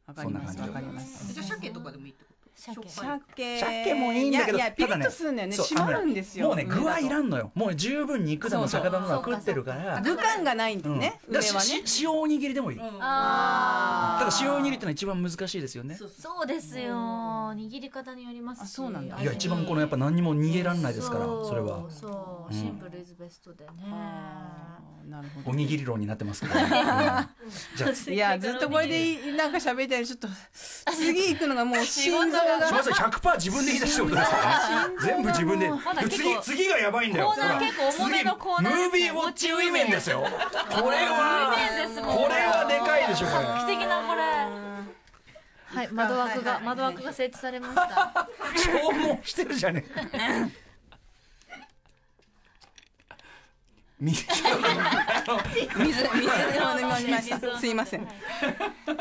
[0.07, 1.33] わかりますそんな感じわかります。
[1.33, 2.34] じゃあ鮭とかでもいいってこと？
[2.54, 2.88] 鮭。
[2.88, 3.58] 鮭。
[3.60, 5.56] 鮭もいいんだけど、いやいやピリただねッとするんだよね。
[5.76, 6.46] まるんですよ。
[6.46, 7.50] もうね、具はいらんんのよ。
[7.54, 8.90] もう十分肉だのそうそう。
[8.90, 10.00] 魚だの食ってるから。
[10.00, 10.98] 具感がないんでうん。
[10.98, 12.78] ねだし塩おにぎりでもいい。
[12.78, 15.96] たあだ塩おにぎりってのは一番難しいですよね。
[15.96, 16.94] そうですよ。
[16.94, 19.20] 握り方によりますそうなんだ。
[19.20, 21.84] いや、一番このやっぱ何にも逃げらんないですから、それは。
[21.90, 22.56] そうう。
[22.56, 22.58] ん。
[22.58, 23.70] シンプルイズベストでね。
[23.90, 25.50] あーなるほど。
[25.50, 26.62] おにぎり論になってますけどね。
[26.64, 26.70] うん。
[26.70, 30.28] じゃあ、いやずっとこれでいなんか喋りたいちょっと
[30.96, 34.94] 次行くのがもう心臓が島田さん100%自分で言い出したことですからね。
[35.00, 35.70] 全部自分で。
[36.11, 37.26] 次、次がやばいんだよ。
[37.26, 40.20] コーナー結構重めのコーナー次ムービーウォッチウィメンですよ。
[40.20, 41.54] これは、
[42.02, 43.44] これはでかいでしょ、これ。
[43.44, 44.74] 画期的なこれ。
[45.74, 48.28] はい窓枠が窓枠が設置されました。
[48.57, 50.00] 消耗してるじゃねえか。
[50.12, 50.54] 水
[54.00, 55.37] 水水を
[56.78, 57.66] 飲みましたす。
[57.66, 58.09] いません。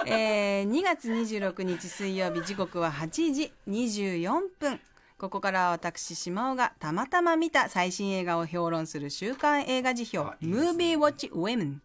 [0.05, 4.79] えー、2月26日水曜日時刻は8時24分。
[5.17, 11.81] ここからは私島尾がたまたま見た最新映画を評論する週刊映画辞表「ムービーウォッチウェムン」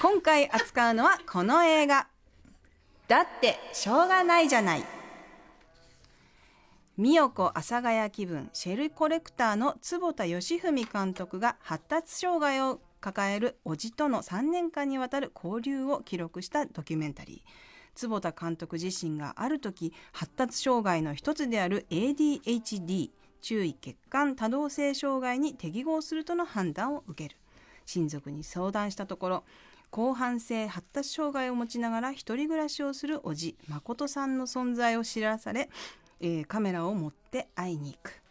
[0.00, 2.06] 今回扱うのはこの映画
[3.08, 4.84] 「だってしょうがないじゃない」
[7.02, 17.50] 美代子阿佐ヶ谷気分シェルコレクターの坪田義文監督が発達障害を抱える叔父との3年間にわたる交流を記録したドキュメンタリー。
[17.96, 23.10] 坪田監督自身がある時発達障害の一つである ADHD
[23.40, 27.36] 注意欠陥多動性障害に適合するとの判断を受ける。
[27.84, 29.44] 親族に相談したところ
[29.92, 35.68] 広範性発達障害を持ちながら一人暮らしをする叔父誠さんの存在を知らされ、
[36.22, 38.22] えーカメラを持って会いに行く。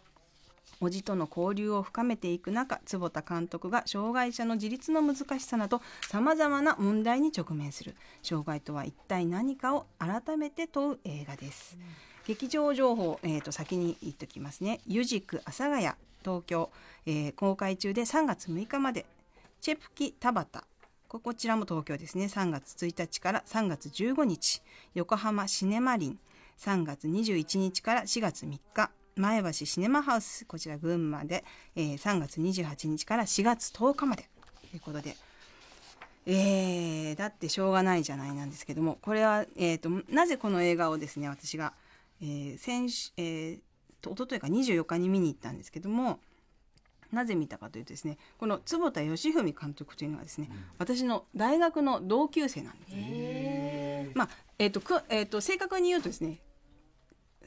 [0.81, 7.95] 叔父との交流を深めていく中坪田監督が障害者の自立の難しさなどさまざまな問題に直面する。
[8.23, 11.77] 障害とは一体何かを改めて問う映画です、
[12.25, 16.71] 劇場情報、えー、と先に言っておきますね「ユジク阿佐ヶ谷東京、
[17.05, 19.05] えー公開中で3月6日まで。
[19.61, 20.47] チェプキ田端
[21.07, 22.25] ここちらも東京ですね。
[22.25, 24.61] 3月1日から3月15日。
[24.95, 26.19] 横浜シネマリン。
[26.61, 31.43] 3月21日から4月3日前橋シネマハウスこちら群馬で、
[31.75, 34.29] えー3月28日から4月10日まで。
[34.69, 35.15] ということで。
[36.27, 38.99] えーだってしょうがないじゃないなんですけども。
[39.01, 41.73] これは、えー、となぜこの映画をですね私が、
[42.21, 43.59] えー先週、えー
[43.99, 46.19] と一昨日か24日に見に行ったんですけども
[47.11, 54.15] なぜ見たかというとですねこの坪田義文監督というのはですね、私の大学の同級生なんです。
[54.15, 56.37] まあえっとくえっと正確に言うとですね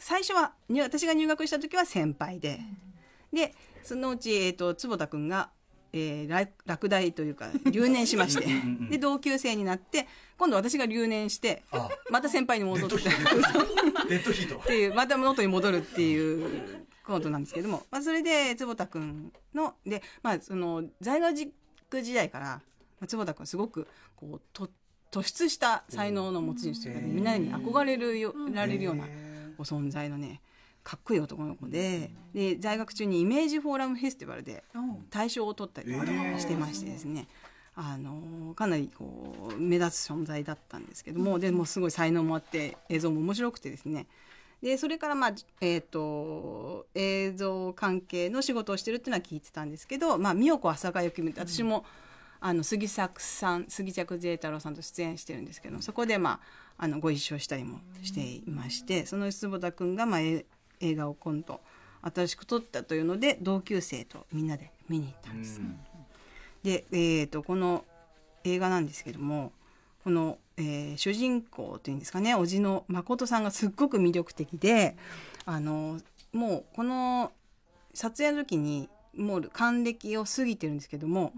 [0.05, 2.61] 最初はに私が入学した時は先輩で、
[3.33, 5.49] でそのうち、えっと坪田君が、
[5.95, 8.45] えー、落落第というか留年しまして
[8.90, 21.51] で同級生になって今度私が留年してあまた先輩に戻ってっていうまた元に戻るっていうことなんですけども、まあ、それで坪田君ので、まあ、その在学
[22.03, 22.61] 時代から、ま
[23.05, 24.69] あ、坪田君はすごくこうと
[25.11, 29.07] 突出した才能の持ち主というか、ね、みんなに憧れるよられるような
[29.55, 30.40] こう存在のね
[30.83, 34.62] かっこいい男の子でで在学中にイメージフォーラムフェスティバルで
[35.11, 36.07] 大賞を取ったりとか
[36.38, 37.27] してましてですね、
[37.75, 44.07] あのかなりこう目立つ存在だったんですけどもでもすごい才能もあって映像も面白くてですね。
[44.62, 51.85] でそれからまあえっ、と映像関係の仕事をしてるっていうのは聞いてたんですけどまあ美代子朝香幸って私も、
[52.47, 56.41] あの杉作さん杉着税太郎さんと出演してるんですけどそこでま
[56.77, 60.45] ああのご一緒したりもしていましてその坪田君がまあえ
[60.81, 61.63] 映画を今度
[62.03, 65.63] 新しく撮ったというので同級生とみんなで見に行ったんです。
[66.63, 67.87] で、えー、とこの
[68.45, 69.51] 映画なんですけども
[70.03, 74.99] この、えー主人公というんですかね叔父の誠さんがすっごく魅力的で
[75.47, 75.99] あの
[76.35, 77.33] もうこの
[77.95, 81.33] 撮影の時にもう還暦を過ぎてるんですけども、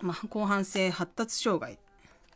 [0.00, 1.76] まあ、後半性発達障害っ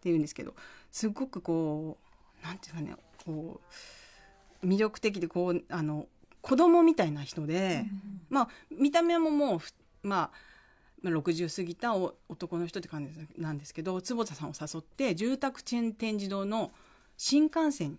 [0.00, 0.54] ていうんですけど
[0.90, 1.98] すごくこ
[2.42, 2.94] うなんていうかね
[3.24, 3.60] こ
[4.62, 6.06] う魅力的でこうあの
[6.40, 7.84] 子供みたいな人で、
[8.30, 10.38] まあ見た目ももうふまあ
[11.02, 16.72] まあ60過ぎたお男の人って感じなんですけど坪田さんを誘って住宅チェーン展示堂の
[17.16, 17.98] 新幹線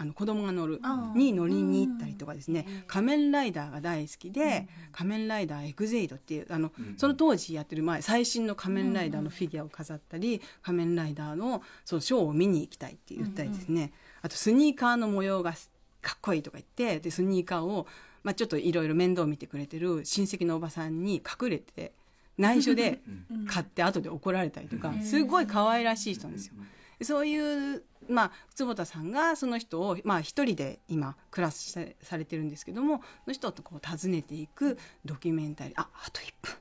[0.00, 0.80] あの子供が乗る
[1.14, 13.92] に乗りに行ったりとかですね「仮面ライダー」が大好きで「仮面ライダーエグゼイド」っていうあのその当時やってる前最新の仮面ライダーのフィギュアを飾ったり仮面ライダーのそのショーを見に行きたいって言ったりですね。
[14.22, 15.52] あとスニーカーの模様が
[16.00, 17.86] かっこいいとか言ってでスニーカーを、
[18.22, 21.92] まあ、ちょっといろいろ面倒見てくれてる親戚のおばさんに隠れて
[22.38, 23.02] 内緒で
[23.46, 26.54] 買って後で怒られたりとかすごい可愛らしい人なんですよ。
[27.02, 35.72] そういう、まあ、坪田さんがその人を、まあ、一人で今暮らしさされてるんですけどもその人とこう訪ねていくドキュメンタリー。
[35.76, 36.54] ああと1分。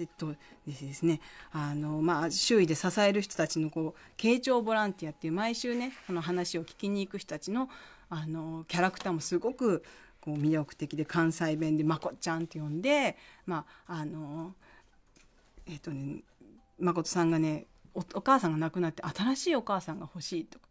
[0.00, 0.34] えっと
[0.66, 1.20] ですね。
[1.52, 7.68] あの、まあ、周囲で支える人たちのこう慶長ボランティアっていう毎週ねその話を聞きに行く人たちの
[8.08, 9.82] あのキャラクターもすごく
[10.20, 14.54] こう魅力的で関西弁で「まこっちゃん」って呼んでまああの
[15.66, 16.22] えっ、とね
[16.78, 17.66] 誠さんがね
[17.96, 20.66] おお母さんが亡くなって新しいお母さんが欲しいとか。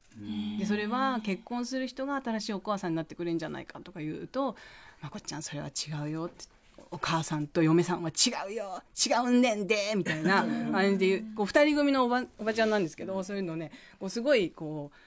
[0.60, 4.56] でそれは結婚する人が新しいお母さんになってくれるんじゃないかとか言うと
[5.02, 6.46] 「まこっちゃんそれは違うよ」って。
[6.92, 8.82] お母さんと嫁さんは違うよ。
[9.06, 15.06] 違うんねんでみたいな感じで言うこう二人組のおばおばちゃんなんですけどそういうのねこうすごいこう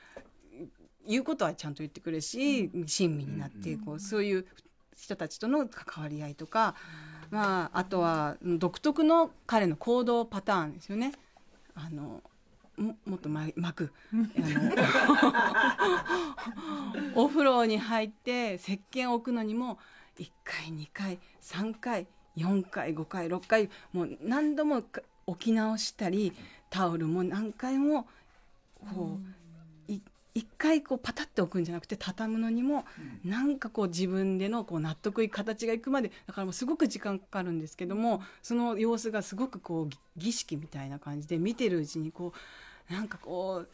[1.07, 4.47] 言うことはちゃんと言ってくれるし親身になってこうそういう
[4.97, 6.75] 人たちとの関わり合いとか、
[7.31, 11.13] まあ、あとは独特の彼の行動パターンですよね。
[11.79, 12.23] あの
[12.77, 13.93] ももっとま巻く。
[14.13, 14.23] あの
[17.25, 19.79] お風呂に入って石鹸を置くのにも
[20.19, 26.33] 1回2回3回4回5回6回もう何度もか置き直したり
[26.71, 28.09] タオルも何回も
[28.95, 29.48] こう、い
[30.39, 32.85] 一回こうパタッて置くんじゃなくて畳むのにも
[33.25, 42.33] なんかこう自分でのこう納得いく形がいくまでだからもうすごく時間かかるんですけどもその様子がすごくこうぎ儀式みたいな感じで見てるうちにこ
[42.89, 43.69] うなんかこう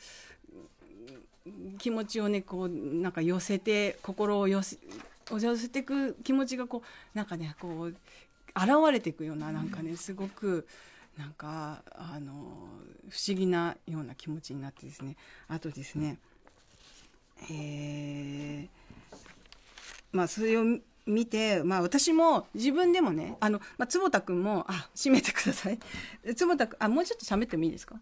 [1.77, 4.79] 気持ちをねこうなんか寄せて心を寄せ
[5.31, 6.83] 寄せていく気持ちがこ
[7.15, 7.99] うなんかねこう現
[8.91, 10.67] れていくようななんかねすごく
[11.19, 12.33] なんかあの
[13.11, 15.17] 不思議なような気持ちになってですね。
[15.49, 16.19] あとですね
[17.43, 18.69] えー
[20.13, 20.65] まあそれを
[21.07, 25.79] 見て、まあ、私も自分でもねあの、まあ、坪田君もあ閉めてください。
[26.37, 28.01] 坪田君あもうちょっと喋ってもいいですか？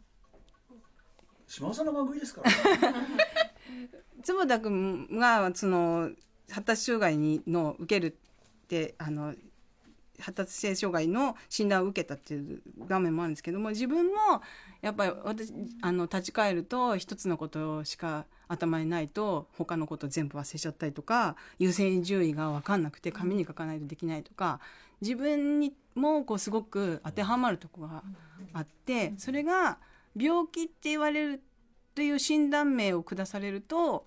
[1.49, 2.51] 島尾さんの番組ですから。
[4.23, 6.11] 坪田君がその
[6.51, 9.35] 発達障害にの受けるってあの
[10.23, 14.13] 発達性障害の診断を受けたっていう場面もあるんですけども自分も
[14.81, 24.61] やっぱり私あの立ち返ると一つのことしか頭にないと他のこと全部忘れちゃったりとか優先順位が分かんなくて紙に書かないとできないとか
[25.01, 28.03] 自分にもこうすごく当てはまるとこが
[28.53, 29.79] あってそれが
[30.17, 31.41] 病気って言われる
[31.95, 34.07] という診断名を下されると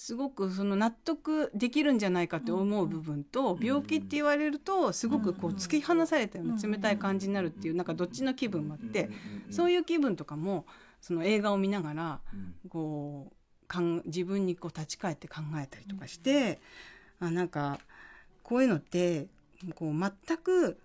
[0.00, 9.10] すごくその納得できるんじゃないかって思う部分と、病気って言われるとすごくこう突き放されたような冷たい感じになるっていうなんかどっちの気分もあって、
[9.50, 10.66] そういう気分とかも
[11.00, 12.20] その映画を見ながら
[12.68, 16.60] こうかん自分にこう立ち返って考えたりとかして、
[17.18, 17.80] あなんか
[18.44, 19.26] こういうのって
[19.74, 20.78] こう全く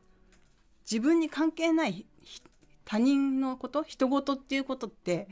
[0.90, 2.42] 自分に関係ないひ
[2.84, 5.28] 他人のこと人事っていうことって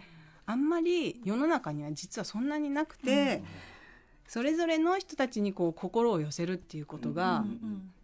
[0.46, 3.42] あんまり世の中には実はそんなになくて、
[4.32, 7.44] それぞれの人たちにこう心を寄せるっていうことが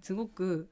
[0.02, 0.68] すごく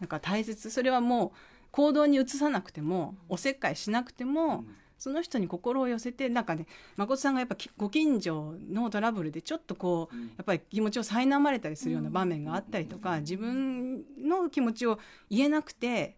[0.00, 0.70] なんか大切。
[0.70, 1.30] それはもう
[1.70, 4.64] 行動に移さなくてもおせっかいしなくても、
[4.98, 6.66] その人に心を寄せてなんかね
[6.96, 14.98] 誠さんがやっぱきご近所のトラブルでちょっとこう、やっぱり気持ちを苛まれたりするような場面があったりとか、自分の気持ちを
[15.30, 16.16] 言えなくて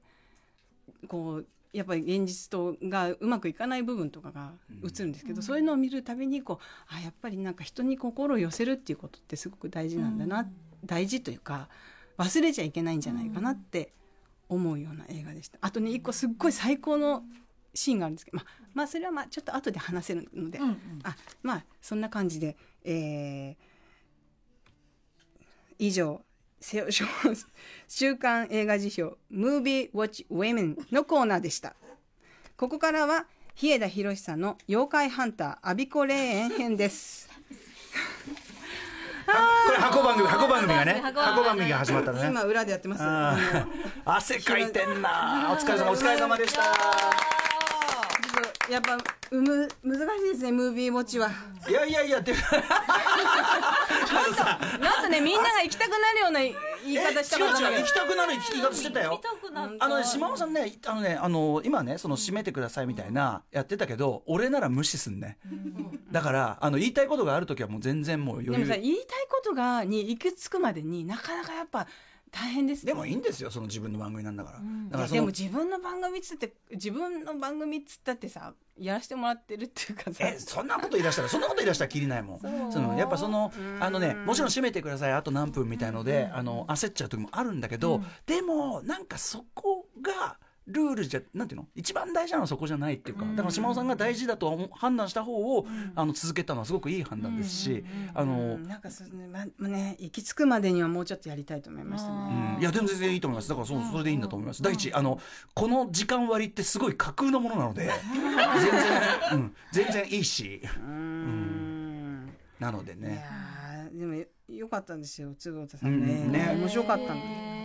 [1.08, 4.52] こうやっぱり現実とがうまくいかない部分とかが
[4.84, 10.48] 映るんですけど、そういうのを見るたびにこうあやっぱりなんか人に心を寄せるっていうことってすごく大事なんだな、
[10.84, 11.68] 大事というか
[12.18, 13.92] 忘れちゃいけないんじゃないかなって
[14.48, 15.58] 思うような映画でした。
[15.60, 17.22] あとね一個すっごい最高の
[17.72, 20.78] シーンがあるんですけど、まあ、まあそれはまあちょっと後で話せるので、うんうん。
[21.04, 23.70] あまあそんな感じで、えー
[25.82, 26.22] 以上
[27.88, 31.74] 週刊映画辞表「Movie Watch Women」のコーナーでした。
[32.56, 37.28] ここからは日枝博さんの「妖怪ハンターアビコ霊園編」です。
[39.26, 42.28] これ箱番組箱番組がね箱番組が始まったのね。
[42.28, 43.02] 今裏でやってます。
[44.04, 47.39] 汗かいてんな お疲れ様お疲れ様でした
[48.70, 48.96] やっぱ
[49.30, 51.30] うむ難しいですねムービーウォッチは。
[51.68, 52.36] いやいやいやであ
[54.28, 56.52] のさなんとねみんなが行きたくなるような言
[56.94, 59.20] い方した違うことだ行きたくなる言い方してたよ。
[59.78, 65.38] あのね島尾さんねあのねあの今ねその締めてくださいみたいなやってたけど俺なら無視すんね。
[66.10, 68.52] だからあの言いたいことがある時はもう全然もう余裕。
[68.52, 71.86] でもさ言いたいことがに行き着くまでになかなかやっぱ
[72.30, 72.92] 大変ですね。
[72.92, 80.26] でもいいんですよその自分の番組なんだから、だいからでも自分の番組っつって自分の番組っつったってさやらせてもらってるっていうかさ。
[80.26, 82.40] えそんなこと言い出したらそんなこと言い出したらきりないもん。
[82.72, 85.12] そのやっぱそのあのねもちろん閉めてください。
[85.12, 90.38] あと何分みたいのであの焦っちゃう時もあるんだけど、でもなんかそこが
[90.70, 91.66] ルールじゃなんていうの？
[91.74, 102.56] 一番大事なのはそこじゃないっていうかだから島尾さんが大事だと判断した方を、あの続けたのはすごくいい判断ですし、あの、うんなんかそうね,、ままね行き着くまでにはもうちょっとやりたいと思いましたね。
[102.56, 102.62] うん。
[102.62, 103.48] いやでも全然いいと思います。
[103.48, 105.20] だからそうそれでいいんだと思います、第一あの
[105.54, 110.60] この時間割ってすごい架空のものなので 全然、うん、全然いいし。
[110.78, 112.30] うん。
[112.58, 113.24] なのでいね
[113.92, 114.14] でも
[114.48, 116.32] よかったんですよ坪田さんね,、うん。
[116.32, 116.56] ね。
[116.58, 117.20] 面白かったの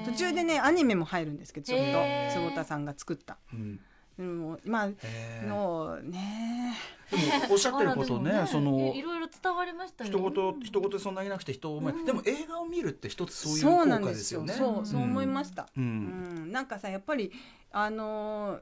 [0.05, 1.85] 途中でねアニメも入るんですけどちょっと
[2.33, 3.37] 坪田さんが作った。
[3.53, 3.79] うん。
[4.17, 4.89] でもまあ
[5.45, 6.77] のね。
[7.11, 14.41] でもおっしゃってることねあらでもそのいいろいろ伝わりましたよ一言一言そんなになくて人を思い、でも映画を見るって一つそういう効んですよ。
[14.41, 14.75] 果ですよね。
[14.75, 15.83] そうそう思いました、うん。
[15.83, 16.51] うん。
[16.51, 17.31] なんかさやっぱり
[17.71, 18.59] あのー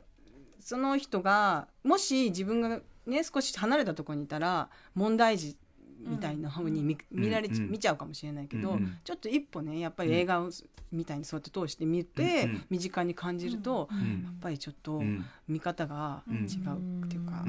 [0.63, 5.57] その人がもし自分がね少し離れたところにいたら問題児
[6.05, 7.69] みたいな風に見,、見られちうん。
[7.71, 10.49] 見ちゃうかもしれないけど、ちょっと一歩ねやっぱり映画を
[10.91, 15.25] みたいにそうやって通して見て、身近に感じると、んやっぱりちょっとうん。
[15.47, 17.43] 見方が違うっていうか。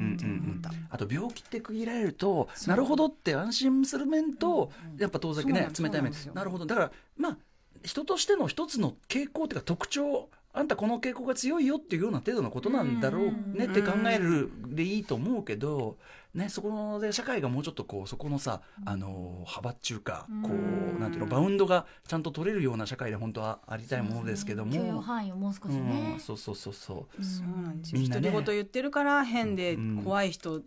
[0.89, 6.11] あと病気って区切られるとなるほどって安心する面と、やっぱ遠ざけね冷たい面。
[6.33, 6.65] なるほど。
[6.65, 7.37] だからまあ
[7.83, 15.97] 人としての一つの傾向っていうか特徴あんたこの傾向が強いよっていうような程度のことなんだろうねって考えるでいいと思うけど、
[16.35, 24.73] ね、そこで社会がもうちょっとこうそこのさ、あの幅っちゅうかこうなんていうのバウンドがちゃんと取れるような社会で本当はありたいものですけども。
[24.73, 26.11] 許容範囲をもう少しね。
[26.15, 27.23] うん、そうそうそうそう。
[27.23, 28.01] そうなんですよ。
[28.01, 28.09] ね。
[28.09, 30.01] 独り言言ってるから変でうん。
[30.03, 30.61] 怖い人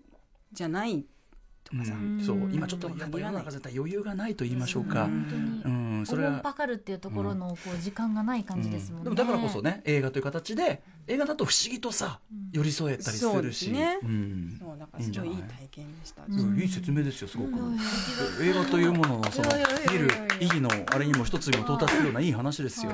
[0.52, 1.04] じゃない
[1.70, 1.94] とかさ。
[1.94, 2.20] うん。
[2.24, 2.36] そう。
[2.52, 5.74] 今ちょっとやっぱ世の中全体余裕がないと言いましょうか、本当に。
[5.74, 6.28] うん、それは。
[6.28, 12.20] おもんぱかるっていうところのこう時間がない感じですもんね、でもだからこそね映画という形で映画だと不思議とさ
[12.52, 13.98] 寄り添えたりすそうるしですね。
[14.02, 14.56] うん。
[14.58, 16.22] そうだからすごいいい体験でした。
[16.26, 17.50] いい説明ですよすごく、
[18.42, 19.48] 映画というもののその
[19.92, 20.08] 見る
[20.40, 22.92] 意義のあれにも一つにも到達するようないい話ですよ、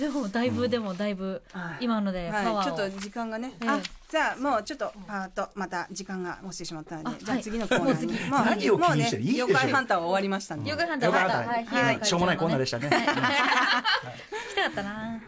[0.00, 1.84] でもだいぶでもだいぶはい。
[1.84, 3.68] 今のでパワはい、ーを、ちょっと時間がね、ええ。
[3.68, 7.42] あじゃあもうちょっとパーッとまた時間が落ちてしまったのであじゃあはい。
[7.42, 8.30] 次のコーナーに、もう次。
[8.30, 9.22] もう何を気にしてる？
[9.24, 10.72] もうね妖怪ハンターは終わりましたんで。
[10.72, 11.64] 妖怪ハンターはい。
[11.64, 12.04] はい。
[12.04, 13.20] しょうもないコーナーでしたね、聞きたか
[14.70, 15.20] ったな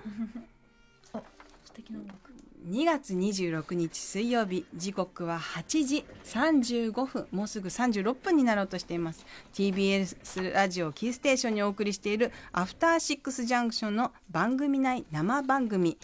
[2.69, 9.25] 2月26日水曜日時刻は8時35分もうすぐ36分になろうとしています。
[9.55, 15.97] TBS ラジオキーステーションにお送りしているアフターシックスジャンクションの番組内生番組。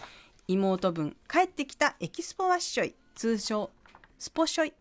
[0.47, 3.69] 妹分帰ってきたエキスポワッショイ通称
[4.17, 4.73] スポショイ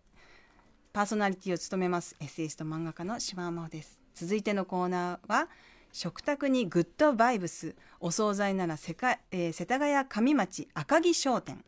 [0.92, 3.98] パーソナリティを務めますエッセイスト漫画家の島真央です。
[4.14, 5.48] 続いてのコーナーは
[5.90, 7.74] 食卓にグッドバイブス。
[7.98, 11.64] お惣菜なら世界、えー世田谷上町赤城商店。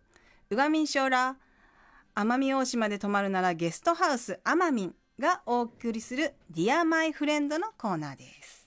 [0.55, 1.37] うがみんしょうら
[2.15, 8.65] 奄美大島で泊まるならゲストハウスアマミンがお送りするディアマイフレンドのコーナーです。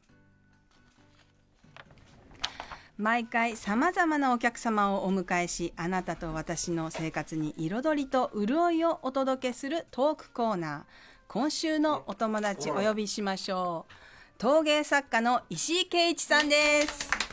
[2.97, 10.81] 毎回さまざまなお客様をお迎えしあなたと私の生活に彩りと潤いをお届けするトークコーナー。
[11.27, 13.93] 今週のお友達お呼びしましょう。
[14.39, 17.26] 陶芸作家の石井圭一さんです。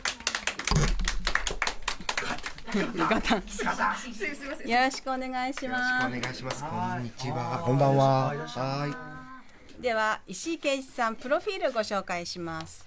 [2.65, 3.43] ガタン。
[4.69, 6.63] よろしくお願いしよろしますくお願いします。
[6.63, 7.61] こんにちは。
[7.63, 8.33] こんばんは。
[8.35, 9.15] は
[9.79, 12.85] では石井圭一さんプロフィールご紹介します。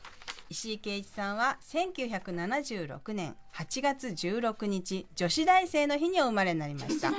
[0.50, 7.12] 石井圭一さんは1976年8月16日女子大生の日にお生まれになりました。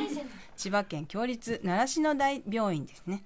[0.58, 3.24] 千葉県共立習志野大病院ですね、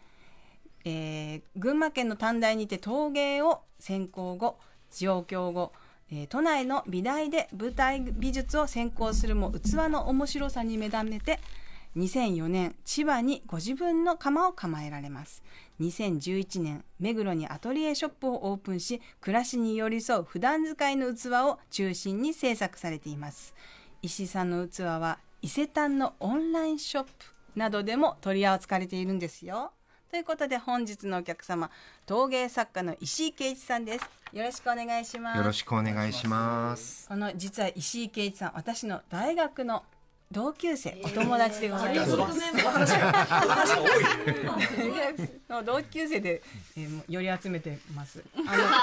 [0.85, 4.59] えー群馬県の短大にて陶芸を専攻後
[4.91, 5.71] 上京後
[6.15, 11.39] えー都内の美大で舞台美術を専攻するも器の面白さに目覚めて
[11.97, 15.43] 2004年千葉にご自分の窯を構えられます。
[15.79, 23.55] 2011年目黒にアトリエショップをオープンし暮らしに寄り添う普段使いの器を中心に制作されています。
[24.03, 27.09] 石井さんの器は伊勢丹のオンラインショップ
[27.55, 29.71] などでも取り扱われているんですよ。
[30.13, 31.71] ということで本日のお客様
[32.05, 35.39] 陶芸作家の石井圭一さんですよろしくお願いしますい。
[35.39, 37.07] よろしくお願いします。
[37.07, 39.81] この実は石井圭一さん私の大学の
[40.31, 42.15] 同級生お友達でございます。
[45.49, 46.43] の 同級生で、
[46.77, 48.23] えー、もう寄り集めてます。
[48.35, 48.79] あの さ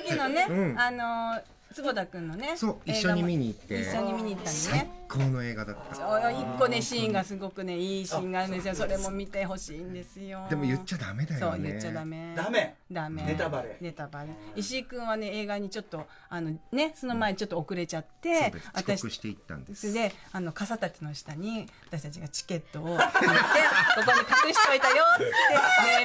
[0.00, 1.42] っきのね、うんあの
[1.72, 4.90] 坪田君のね、そう一緒に見に行って一緒に見に行ったんで最ね。
[5.08, 6.30] 高の映画だった。
[6.30, 8.74] 一個ねシーンがすごくねいいシーンがあるんですよ。
[8.74, 10.46] それも見てほしいんですよ。
[10.48, 11.56] でも言っちゃダメだよね。
[11.56, 12.34] そう言っちゃダメ。
[12.34, 19.92] ダメダメネタバレネタバレ石井君はね映画にちょっとあのねその前にちょっと遅れちゃっそうてです遅私刻していったんです。
[19.92, 23.22] であの傘立ての下に私たちがチケットを入れてこ
[24.06, 25.24] こに隠しておいたよって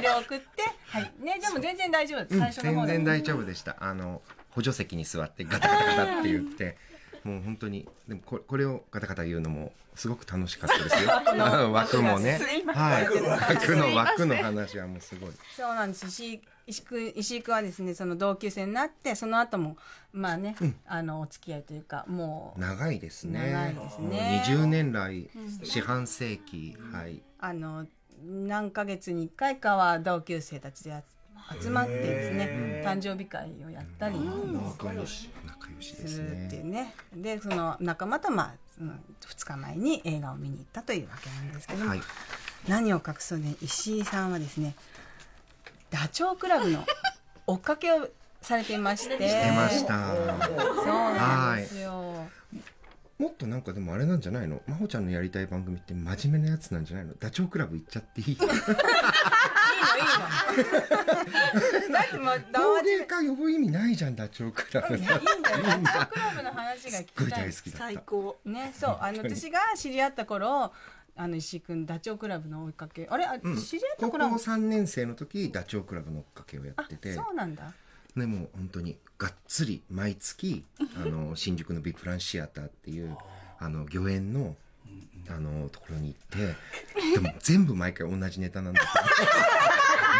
[0.02, 0.46] メールを送って
[0.88, 3.78] はいねでも全然大丈夫です最初の方で全然大丈夫でした。
[3.80, 4.22] あの
[4.54, 6.78] 補助席に座ってガタガタガタって言って。
[7.24, 11.10] もう本当にでもここれをガタガタ言うのもすごく楽しかったですよ。
[11.72, 15.32] 枠もね、はい、枠の枠の話はもうすごい。
[15.56, 19.78] そうなんです石井石井君石井君はですねその同級生になってその後も
[20.12, 23.52] まあね、あのお付き合いというかもう長いですね。
[23.52, 25.30] 長いですねもう20年来、
[25.64, 27.22] 四半世紀、はい。
[27.40, 27.88] あの
[28.26, 30.94] 何ヶ月に1回かは同級生たちで
[31.62, 35.30] 集まってですね誕生日会をやったり仲良し。
[35.46, 35.96] 仲良し。
[35.96, 36.72] ですするっていうね。
[36.72, 42.02] ねでその仲間とまあその2日前に映画を見に行ったというわけなんですけども、はい。
[42.68, 43.56] 何を隠そうね。
[43.62, 44.76] 石井さんはですね
[45.90, 46.84] ダチョウ倶楽部の
[47.46, 48.08] 追っかけを
[48.42, 49.18] されていまして。
[49.18, 50.16] 出ました。
[50.16, 50.26] そう
[51.16, 52.26] なんですよ。
[53.20, 54.62] もっとなんかでもあれなんじゃないの？
[54.68, 57.14] 真帆ちゃんのやりたい番組って真面目なやつなんじゃないの？
[57.20, 58.38] ダチョウ倶楽部行っちゃっていい？
[61.92, 65.20] だってもう陶芸家呼ぶ意味ないじゃんダチョウ倶楽部いいんだよ。
[65.20, 67.24] ダチョウ倶楽部の話が聞きた。
[67.24, 68.00] い大好きだった。
[68.02, 70.72] 高ねそうあの私が知り合った頃
[71.16, 73.08] あの石井君ダチョウ倶楽部の追いかけ。
[73.10, 73.58] あれあ、うん。
[73.58, 77.14] 知り合った高校頃3年生の時ダチョウ倶楽部の追っかけをやあってて。
[77.14, 77.74] そうなんだ。
[78.16, 80.64] でもう本当にがっつり毎月
[81.02, 83.18] あの新宿のビプランシアターっていう
[83.60, 84.56] あの御苑の
[85.30, 86.48] あのところに行っ
[87.14, 88.92] てでも全部毎回同じネタなんだけど。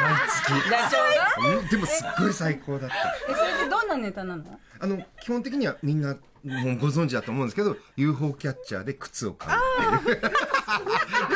[0.04, 1.70] 毎月。
[1.72, 2.96] でもすっごい最高だった。
[3.30, 4.60] えそれってどんなネタなの？
[4.80, 9.60] あの基本的にはみんなもうご存知だと思うんですけど UFO キャッチャーで靴を買う
[9.98, 10.22] っていう。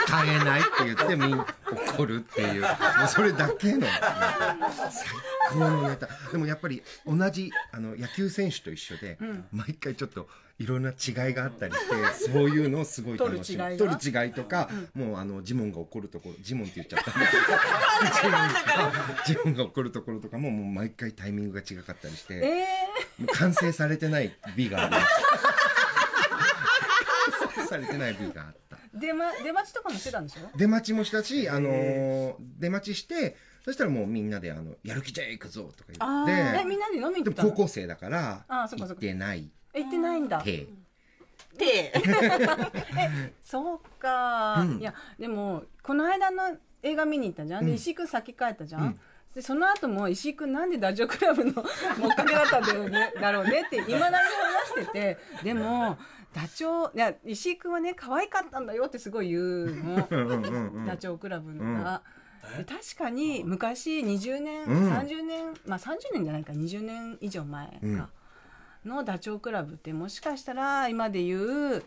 [0.07, 2.61] 買えないって言ってみんな怒るっていう。
[2.61, 2.67] も
[3.05, 3.87] うそれだけの。
[3.87, 3.99] 最
[5.51, 6.07] 高のネタ。
[6.31, 9.17] でもやっぱり同じあの野球選手と一緒で、
[9.51, 10.27] 毎回ちょっと
[10.59, 10.93] いろんな違
[11.31, 13.97] いがあったりしてそういうのをすごい楽しみ取る違いが？
[13.99, 17.11] 取る違いとか、もうあのジモンが怒るところジモンって言っちゃった
[19.25, 22.35] ジモンが怒るところとかももう毎回タイミングが違かったりして。
[22.35, 22.65] え
[23.19, 25.11] もう完成されてない美がありました。
[27.55, 28.75] 完成されてない美があった。
[28.75, 30.57] ー、出,、ま、出待ちとかもしてたんでしょ？
[30.57, 33.35] 出待ちもしたし、あのー出待ちして、
[33.65, 37.49] そしたらもうみんなで、あの、やる気じゃ行くぞとか言って、えみんなで飲みに行ったの？
[37.49, 39.49] 高校生だから、行あーそってない。
[39.66, 40.41] え行ってないんだ。
[40.41, 40.67] て、
[41.57, 41.93] て。
[43.41, 44.79] そうか、うん。
[44.79, 47.75] いやでもこの間の映画見に行ったじゃん、でうん。
[47.75, 48.99] 石井君先帰ったじゃん、うん。
[49.33, 53.13] でその後も石井君なんでダチョウ倶楽部の追っかけだったんだよね。
[53.19, 53.63] だろうね。
[53.65, 55.17] っていまだに話してて。
[55.43, 55.97] でも
[56.33, 60.07] ダチョウいや石井君はね可愛かったんだよってすごい言うの。
[60.09, 60.85] うんうんうんうん。
[60.85, 62.01] ダチョウ倶楽部のが。
[62.57, 64.93] で確かに昔20年、うん。
[64.93, 66.53] 30年まあ30年じゃないか。
[66.53, 68.09] 20年以上前か、うん
[68.85, 71.83] のダチョウ倶楽部ってもしかしたら今で言う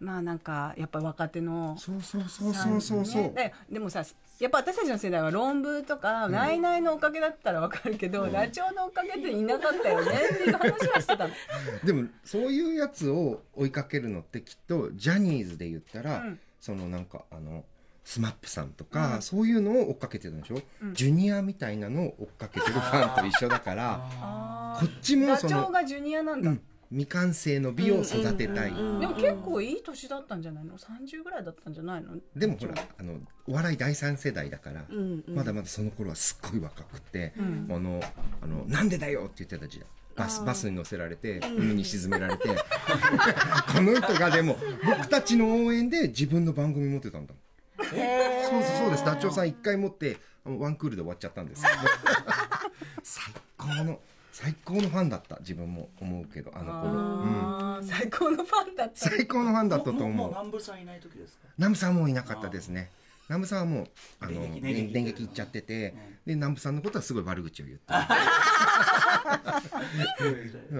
[0.00, 3.32] まあなんかやっぱ若手のそうそうそうそうそうそう、ね。
[3.68, 4.04] ででもさ
[4.40, 11.34] やっぱ私たちの世代は論文とか、ナイナイのおかげだったらわかるけど、ダチョウのおかげっていなかったよねっていう話はしてたの。
[11.84, 16.40] でもそういうやつを追いかけるのってきっとジャニーズで言ったら、うん。
[16.60, 17.64] そのなんかあの
[18.04, 20.94] スマップさんとか、そういうのを追っかけてるんでしょ、うん。
[20.94, 26.50] ジュニアみたいなのを追っかけてるファンと一緒だからあこっちもダその、チョウがジュニアなんだ。
[26.50, 32.10] うん、未完成の美を育てたい、でも結構いい年だったんじゃないの ?30 ぐらいだったんじゃないの？
[32.36, 35.34] でもほらあのお笑い第三世代だから、うんうん。
[35.34, 37.66] まだまだその頃はすっごい若くて、ん。
[37.70, 38.00] あの
[38.42, 39.88] あのなんでだよって言ってた時代。
[40.14, 42.48] バスバスに乗せられて海に沈められて。
[43.74, 47.43] この人がでも僕たちの応援で自分の番組持ってたんだもん
[47.90, 49.04] そうそうそうです。
[49.04, 51.62] ダチョウさん一回持ってあのワンクールで終わっちゃったんです。
[53.02, 53.24] 最
[53.56, 54.00] 高の
[54.32, 55.36] 最高のファンだった。
[55.40, 59.08] 自分も思うけどあの頃、うん、最高のファンだった。
[59.10, 60.28] 最高のファンだったと思う。
[60.30, 61.48] 南部さんいない時ですか？
[61.58, 62.90] 南部さんはもういなかったですね
[63.28, 63.88] 南部さんはもう
[64.20, 65.94] あの電撃電電撃行っちゃってて、
[66.26, 67.84] で南部さんのことはすごい悪口を言って。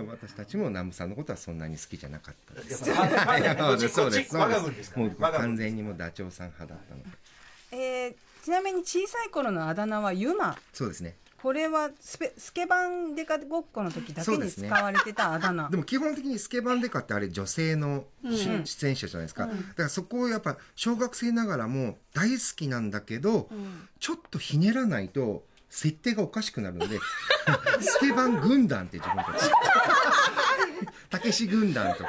[0.09, 2.85] 私たちも南部さんのことはそんなに好きじゃなかったです。
[2.85, 2.97] そう
[3.79, 4.97] ですそうです。
[4.97, 7.03] もう完全にもうダチョウさん派だったの。
[7.03, 7.09] で
[7.77, 8.15] えー
[8.45, 10.59] ちなみに小さい頃のあだ名はユマ。
[10.75, 15.69] そうですねこれはスペスケバンデカごっこの時だけに使われてたあだ名。
[15.69, 23.51] でも基本的にスケバンデカってあれ女性の出演者じゃないですか、だからそこをやっぱ小学生ながらも大好きなんだけど、
[24.01, 26.99] ちょっとひねらないと設定がおかしくなるので
[27.79, 29.51] スケバン軍団って自分たち。
[31.11, 32.09] たけし軍団とか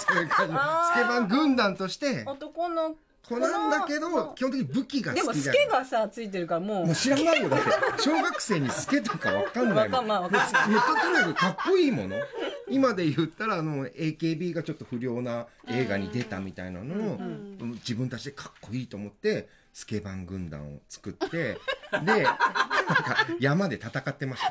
[0.00, 0.60] そういう感じの。
[0.60, 2.96] スケバン軍団として男の
[3.34, 6.86] 子なんだけど基本的に武器がで好きじゃもスケがさついてるからもう。
[6.86, 7.66] もう知らないよだって。
[8.02, 9.76] 小学生にスケとかわかんないもん。
[9.78, 10.68] わかんまあわかんない。
[10.68, 12.16] もうとにかくかっこいいもの。
[12.68, 17.18] 今で言ったらあの AKB がちょっと不良な映画に出たみたいなのを、
[17.74, 21.58] 自分たちでかっこいいと思ってスケバン軍団を作ってで
[21.90, 22.36] なんか
[23.40, 24.50] 山で戦ってました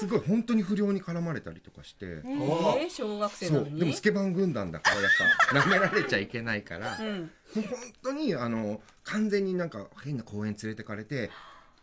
[0.00, 3.80] すごい本当に不良に絡まれたりとかして、えー小学生そうなのに？
[3.80, 5.10] でもスケバン軍団だからやっ
[5.52, 7.20] ぱ舐められちゃいけないから、うん。
[7.20, 7.26] も
[7.56, 7.64] う本
[8.02, 11.30] 当にあの完全になんか変な公園連れてかれて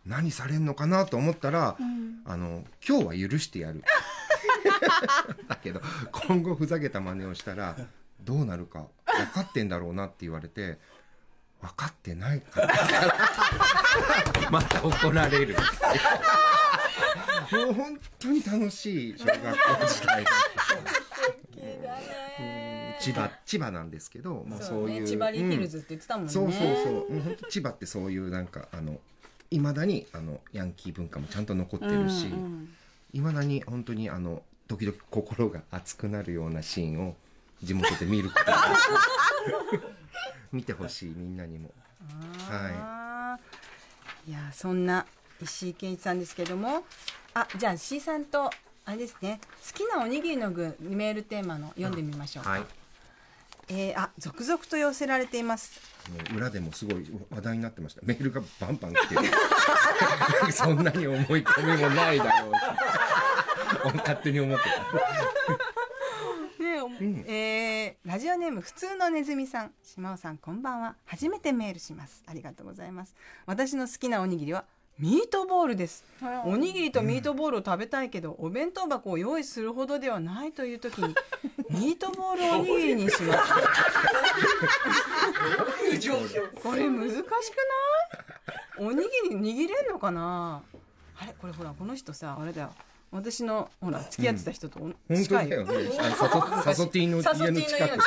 [0.06, 1.78] 何されんのかなと思ったら、
[2.26, 3.84] あの今日は許してやる。
[5.48, 5.82] だけど
[6.28, 7.76] 今後ふざけた真似をしたら
[8.22, 10.78] どうなるか分かってんだろうなって言われて
[11.62, 12.74] 分かってないから。
[14.52, 15.56] また怒られる
[17.52, 20.76] もう本当に楽しい小学校時代だった
[22.42, 26.32] うん千葉千葉なんですけど、まあ、そういうね千葉リーヒルズって言ってたもんね。
[26.32, 27.14] そうそうそう。
[27.14, 29.00] もう本当千葉ってそういうなんかあの
[29.52, 32.28] いまだにあのヤンキー文化もちゃんと残ってるし
[33.14, 37.16] いま、未だに本当にあの時々心が熱くなるようなシーンを
[37.64, 38.58] 地元で見ることが
[40.52, 41.72] 見てほしいみんなにも。
[42.50, 44.30] あー。
[44.30, 44.34] い。
[44.34, 45.06] やそんな
[45.42, 46.84] 石井健一さんですけども
[47.40, 48.50] あじゃあ石井さんと
[48.86, 49.40] あれですね。
[49.68, 52.64] 好きなおにぎりの具メールテーマの読んでみましょうか、はい。
[53.70, 55.80] えーあ続々と寄せられています。
[56.36, 58.02] 裏でもすごい話題になってました。
[58.04, 59.22] メールがバンバン来てる。
[60.52, 62.54] そんなに思い込みもないだろう
[63.94, 63.98] し。
[64.00, 64.66] 勝手に思って
[67.04, 69.74] ねえーラジオネーム普通のネズミさん。
[69.84, 70.96] 島尾さんこんばんは。
[71.06, 72.24] 初めてメールします。
[72.26, 73.14] ありがとうございます。
[73.46, 74.66] 私の好きなおにぎりは
[75.00, 76.04] ミートボールです。
[76.46, 81.14] おにぎりとミートボールを食べたいけど、お弁当箱を用意するほどではないという時に
[81.70, 83.54] ミートボールおにぎりにします。
[86.64, 88.88] これ難しくない？
[88.88, 90.64] おにぎり握れんのかな？
[91.20, 91.36] あれ？
[91.40, 92.72] これほらこの人さあれだよ。
[93.12, 94.80] 私のほら付き合ってた人と
[95.16, 95.66] 近いだよ
[96.18, 97.98] サソサソティの家の近く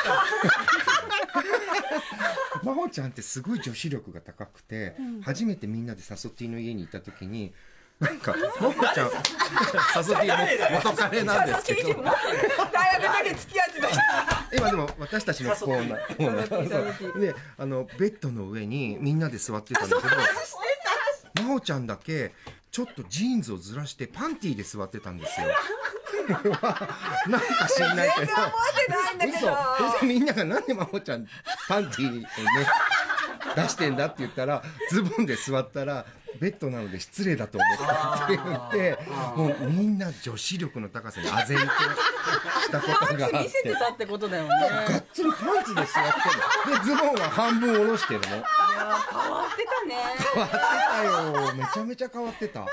[2.63, 7.53] 真帆ちゃんってすごい女子力が高くて、初めてみんなでサソティの家に行った時に
[7.99, 9.11] なんか真帆ちゃん
[9.93, 11.89] サソティの元彼なんですけど。
[11.89, 13.87] 大学だけ付き合ってた。
[13.87, 20.09] 人今でも私たちのコーナーであのベッドの上にみんなで座ってたんだけど
[21.35, 22.33] 真帆ちゃんだけ
[22.71, 25.47] ちょっとジーンズをずらしてパンティーで座ってたんですよ。
[26.27, 28.51] なんか知らないけど覚
[28.81, 31.27] えてないんだけど嘘嘘みんながなんで真帆ちゃん
[31.67, 32.25] パンティーをね
[33.55, 36.05] 出してんだって言ったらズボンで座ったら
[36.39, 38.97] ベッドなので失礼だと思ったって言って
[39.35, 43.69] もうみんな女子力の高さに唖然としたことがあっ見せて。
[43.69, 45.99] てたってことだよねがっつりパンツで座って
[46.69, 46.79] るの。
[46.79, 48.27] でズボンは半分下ろしてるの。
[48.27, 48.45] 変わ
[49.53, 49.95] ってたね。
[50.33, 51.53] 変わってたよ。
[51.55, 52.65] めちゃめちゃ変わってた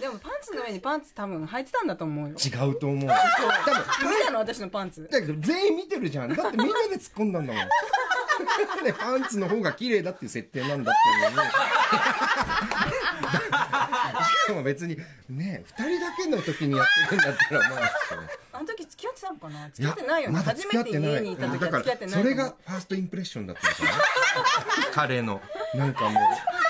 [0.00, 2.36] でもパンツの上にパンツ多分履いてたんだと思うよ。
[2.36, 3.08] 違うと思う。
[3.08, 3.14] 多
[4.04, 5.08] 分見たの私のパンツ。
[5.10, 6.34] だけど全員見てるじゃん。
[6.34, 7.68] だってみんなで突っ込んだんだもん。
[8.84, 11.48] でパンツの方が綺麗だっていう設定なんだっていうのに
[14.48, 14.96] しかも別に
[15.28, 17.90] ね二人だけの時にやってるんだったらまあ
[18.56, 19.66] あの時付き合ってたのかな？
[19.66, 20.36] い付き合ってないよね。
[20.38, 23.90] まだ初めて付き合ってない家にいた時はだから付き合ってないそれがファーストインプレッションだったのかな。
[24.92, 25.42] 彼の
[25.74, 26.18] なんかも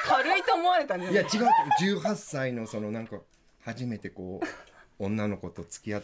[0.05, 1.47] 軽いと思われたんじゃないういや
[1.89, 1.99] 違う。
[2.01, 3.19] 18歳のそのなんか
[3.65, 4.47] 初めてこう
[5.05, 6.03] 女の子と付き合う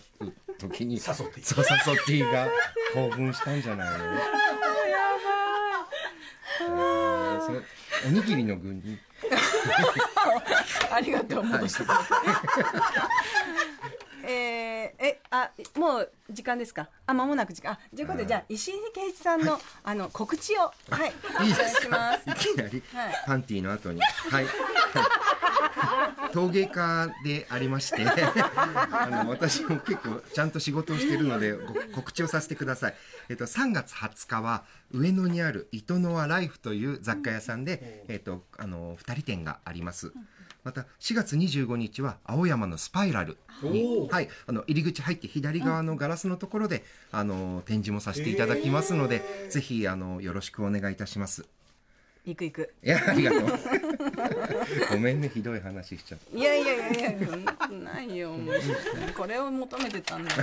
[0.59, 2.49] 時にサソティそうサソティが
[2.95, 4.05] 興奮したんじゃないの？
[4.05, 4.31] えーそ
[4.85, 5.44] れ
[6.61, 8.99] おにぎりの具に。
[10.93, 11.85] ありがとう戻して
[14.27, 16.89] えー、えあもう時間ですか？
[17.07, 17.73] あ間もなく時間。
[17.73, 20.61] あということでじゃあ石井圭一さんの、あの告知を。
[20.91, 21.13] はい。
[21.47, 22.31] いいお願いします。
[22.31, 23.15] いきなりはい。
[23.27, 24.01] パンティーの後に。
[24.01, 24.55] はい、はい、
[26.35, 28.05] 陶芸家でありまして
[28.91, 32.95] あの私も結構ちゃんと仕事をしているのでご告知をさせてください、
[33.29, 40.13] えっと、3月20日は上野にある糸ノアライフという雑貨屋さんで、えっと、あの2人展があります。
[40.65, 51.45] また4月25日は青山のスパイラルに、はい、あの入り口入って左側のガラスのところで、あの展示もさせていただきますので、ぜひあのよろしくお願いいたします。
[52.25, 53.43] 行く行くいやありがとう。
[54.93, 56.37] ごめんねひどい話しちゃって。
[56.37, 58.55] いやいやいやいやそんなことないよもう
[59.17, 60.43] これを求めてたんだよ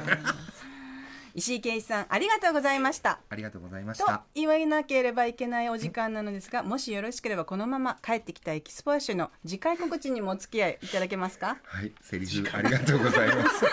[1.33, 4.23] 石井圭一さんありがとうございましたありがとうございました。
[4.35, 11.57] 言わなければいけないお時間なのですがもしよろしければこのまま帰ってきたエキスポワッショイの次回告知にもお付き合いいただけますか？
[11.63, 13.65] はい、セリフありがとうございます。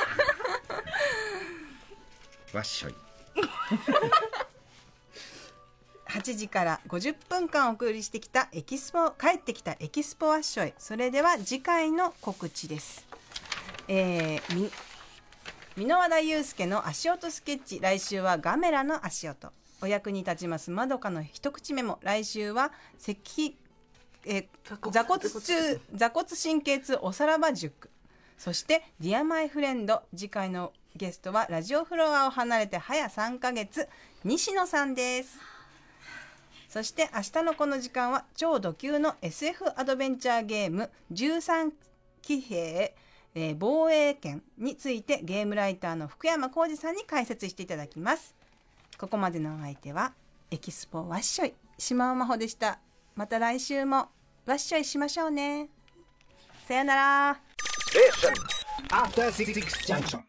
[2.55, 2.95] わっしょい。
[6.09, 10.73] 8時から50分間お送りしてきたエキスポ帰ってきたエキスポワッショイ。
[10.79, 13.07] それでは次回の告知です。
[13.89, 14.71] えー、み
[15.77, 17.79] 箕輪田祐介の足音スケッチ。
[17.81, 19.53] 来週はガメラの足音。
[19.83, 20.71] お役に立ちます。
[20.71, 21.99] まどかの一口メモ。
[22.03, 23.57] 来週は石
[24.25, 27.91] えー座骨中座骨神経痛おさらば塾。
[28.39, 30.03] そして「ディアマイフレンド。
[30.17, 33.87] 次回のゲストはラジオフロアを離れて早3ヶ月。
[34.25, 35.58] 西野さんです
[36.69, 41.73] そして明日のこの時間は超ド級の SF アドベンチャーゲーム13
[42.21, 42.95] 騎兵、
[43.35, 48.35] えー防衛権についてゲームライターの福山幸司さんに解説していただきます。
[48.99, 50.13] ここまでのお相手は
[50.51, 52.79] エキスポワッショイ島尾真帆でした。
[53.15, 54.09] また来週も
[54.45, 55.69] ワッショイしましょうね。
[56.67, 57.41] さよなら。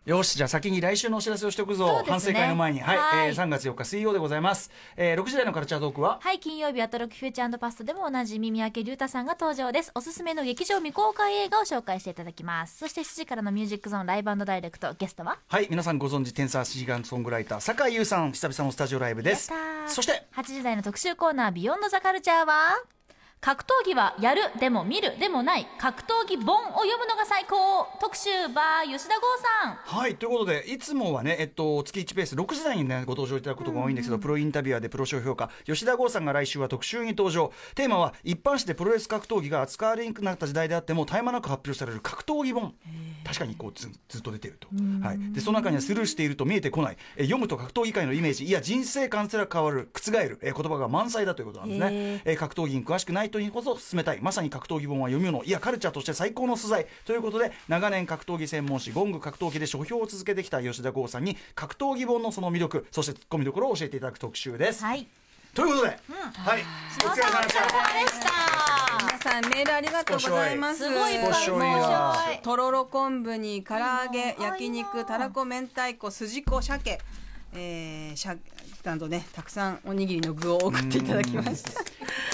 [0.06, 2.12] よしじゃあ先に来週のお知らせをしておくぞ、そうですね。
[2.12, 2.80] 反省会の前に。
[2.80, 3.28] はい、はい。
[3.28, 6.20] えー、3月4日水曜でございます、えー、6時台のカルチャートークは？
[6.22, 9.92] はい金曜日アトロックフューチャーパストでもおなじみ三宅隆太さんが登場です。
[9.96, 12.78] おすすめの劇場未公開映画を紹介していただきます。
[12.78, 15.38] そして7時からのミュージックゾーンライブダイレクトゲストは？
[15.48, 15.68] はい。
[15.70, 19.52] 皆さんご存知天才シガンソングライター酒井優さん久々のスタジオライブです。
[19.88, 22.82] そして？8時台の特集コーナービヨンドザカルチャーは？
[23.42, 27.88] 格闘技はやるでも見るでもない格闘技本を読むのが最高。
[28.02, 29.22] 特集バー吉田剛
[29.64, 29.76] さん。
[29.76, 37.54] はいということでいつもはね、えっと、月1ペース6時台にねご登場いただくことが多いんですけど、プロインタビュアーでプロ賞評価吉田剛さんが来週は特集に登場。
[37.76, 42.74] テーマは一般紙でプロレス格闘技が扱われにくくなった時代であっても絶え間なく発表される格闘技本。
[43.24, 44.68] 確かにこうずずっと出てると、
[45.02, 46.98] はい、でその中にはスルーしていると見えてこない。
[47.16, 54.20] え読むと格闘技界のイメージいや人生観すら変わる覆るえ言葉が満載だということなんですね、え格闘技に詳しくない人にこそ進めたい。
[54.22, 56.88] まさに格闘技本は読むのいやカルチャーとして最高の素材。
[57.06, 65.08] ということで長年格闘技専門誌ゴング格闘技で書評を続けてきた吉田剛さんに格闘技本のその魅力そしてツッコミどころを教えていただく特集です、はい。
[65.54, 66.00] ということで、はい。
[67.04, 68.30] お疲れ様でしたでした。
[69.02, 70.84] 皆さんメールありがとうございます。
[70.84, 71.14] すごい。
[72.44, 74.44] とろろ昆布に唐揚げうん。
[74.44, 77.00] 焼肉たらこ明太子筋子鮭。
[77.54, 78.36] えー、しゃ
[78.84, 81.72] などねたくさんおにぎりの具を送っていただきました。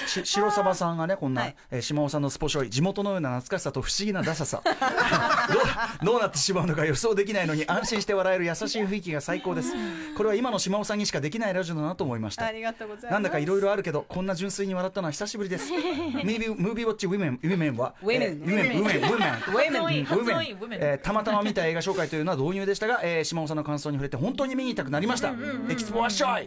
[0.08, 1.56] し白サバさんがねこんな、はい。
[1.72, 4.62] えー島尾さんのスポショイ地元のような懐かしさと不思議なダサさ。
[4.72, 9.74] どうどうなってしまうのか予想できないのに安心して笑える優しい雰囲気が最高です。
[10.16, 12.46] これは今の島尾さんにしかできないラジオだなと思いました。
[12.46, 13.12] ありがとうございます。
[13.12, 15.72] なんだかいろいろあるけどこんな純粋に笑ったのは久しぶりです。
[15.74, 19.38] ムービームービーウォッチウィメンウィメンはウィメンえーウィメンウィメンウィメン。
[19.46, 25.34] ウィメンえーたまたま見た映画紹介というのは導入でしたが、えー、島尾さんの感想に触れて本当に見に行きたくなりました、
[25.70, 26.45] エキスポワッショイ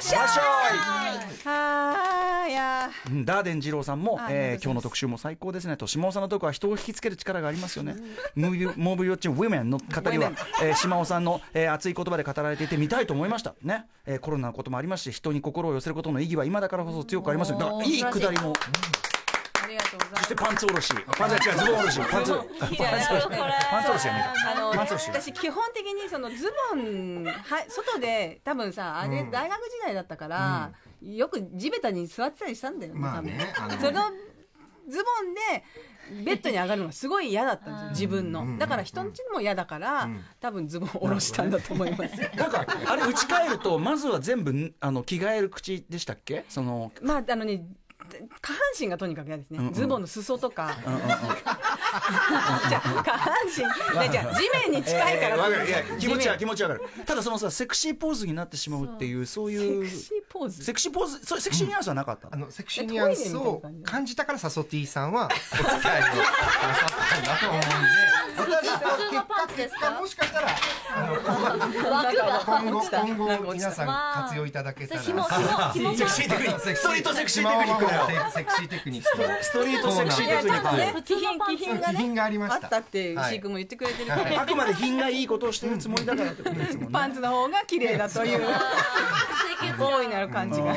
[0.00, 0.20] しょい
[1.48, 5.76] はやうんダーデン二郎さんも、あえー今日の特集も最高ですね。
[5.76, 7.96] と島尾さんのとこは人を引きつける力がありますよね。
[8.34, 10.32] ムービーモービーウォッチウィメンの語りは
[10.62, 13.54] えー島尾さんの、えー熱い言葉で語られていて見たいと思いました。
[13.62, 17.58] ね、えーコロナのこともありますし人に心を寄せることの意義は今だからこそ強くありますよ。
[17.58, 18.54] だからいいくだりも。
[18.54, 18.99] あ
[19.70, 20.22] りがとうございます。
[20.22, 20.94] そしてパンツ下ろし。
[21.16, 22.00] パンツ違うズボン下ろし。
[22.10, 27.32] パンツパンツいや下ろしパンツ下ろしやあの私基本的にそのズボンは
[27.68, 29.30] 外で多分さあれうん。
[29.30, 33.00] 大学時代だったから、よく地べたに座ってたりしたんだよね、
[33.80, 34.10] その
[34.88, 38.58] ズボンでベッドに上がるのがすごい嫌だったんですよ自分の、うん。
[38.58, 40.24] だから人んちも嫌だから、ん。
[40.40, 46.44] 多分ズボン下ろしたんだと思います、 なんかあれ打ち返るとまずは全部あの着替える口でしたっけ？
[46.48, 46.92] その。
[47.02, 47.64] まああのね
[48.40, 49.74] 下半身がとにかく嫌ですね、うんうん。
[49.74, 51.08] ズボンの裾とか、うんうんうん。
[51.08, 51.22] じゃ
[52.84, 53.98] あ下半身。
[54.00, 56.82] ねじゃあ地面に近いから、えーいや気持ちは地気持ちわかる。
[57.04, 59.50] ただそのさセクシーポーズになってしまうっていうそう。
[59.52, 60.64] いう面セクシーポーズ？
[60.64, 66.20] セクシーポーズそれセクシーニュアンスはなかったの、あのセクシーニュアンスを感じたからサソティさんはお付き合いをなさ
[66.86, 67.66] ったんだと思うんで
[68.30, 69.90] 通のパンツですか？
[70.00, 70.48] もしかしたら
[70.94, 73.86] あの枠が今後今後皆さん
[74.24, 75.00] 活用いただけたら。
[75.02, 75.18] セク
[76.10, 76.76] シーテクニック。
[76.76, 77.84] ストリートセクシーテクニック
[78.32, 79.44] セクシーテクニック。
[79.44, 81.02] ストリートセクシーテクニック。
[81.02, 82.64] 気品気品が気品ねがありました。
[82.64, 86.88] あったってはい石井君も言ってくれてるから、あくまで品がいいことをしてるつもりだからってことですもんね。
[86.92, 88.40] パンツの方が綺麗だという。
[89.78, 90.74] 大いなる感じが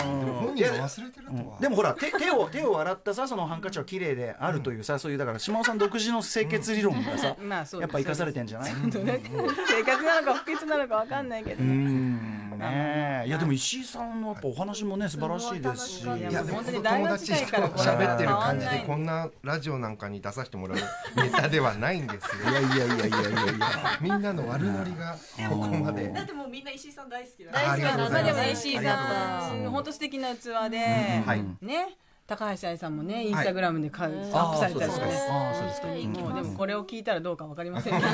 [1.59, 8.73] でもほら手手を手を洗ったさそのハンカチは綺麗であるというさ、そういうだから島尾さん独自の清潔理論がさ、まあそうですやっぱ生かされてんじゃない？
[8.73, 8.91] うん。
[8.91, 13.23] 生活なのか不潔なのかわかんないけど、ねえ。
[13.27, 16.03] いやでも石井さんのやっぱお話もね素晴らしいですし。
[16.03, 20.77] いやいやでも本当に友大学達と時代からこう喋ってる感じでこんなラジオなんかに出させてもらう
[21.21, 22.49] ネタではないんですよ。
[22.51, 23.11] いやいやいやいやいやい
[23.59, 23.99] や。
[24.01, 25.17] みんなの悪ノリが
[25.49, 26.09] ここまで。
[26.09, 27.97] だってもうみんな石井さん大好きだ大好きな。
[27.97, 28.65] のありがとうごまあでざいます。
[28.65, 29.47] も石井ありがとうございます。
[29.49, 30.77] さん本当素敵な器で、
[31.25, 31.43] はい。
[31.61, 35.11] ね高橋愛さんもねインスタグラムでか、アあップされたりしてね。
[35.29, 35.87] ああそうですか。
[35.87, 38.07] もうでもこれを聞いたらどうかわかりませんけど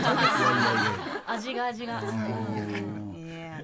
[1.28, 2.02] 味が味が。
[2.02, 3.62] いや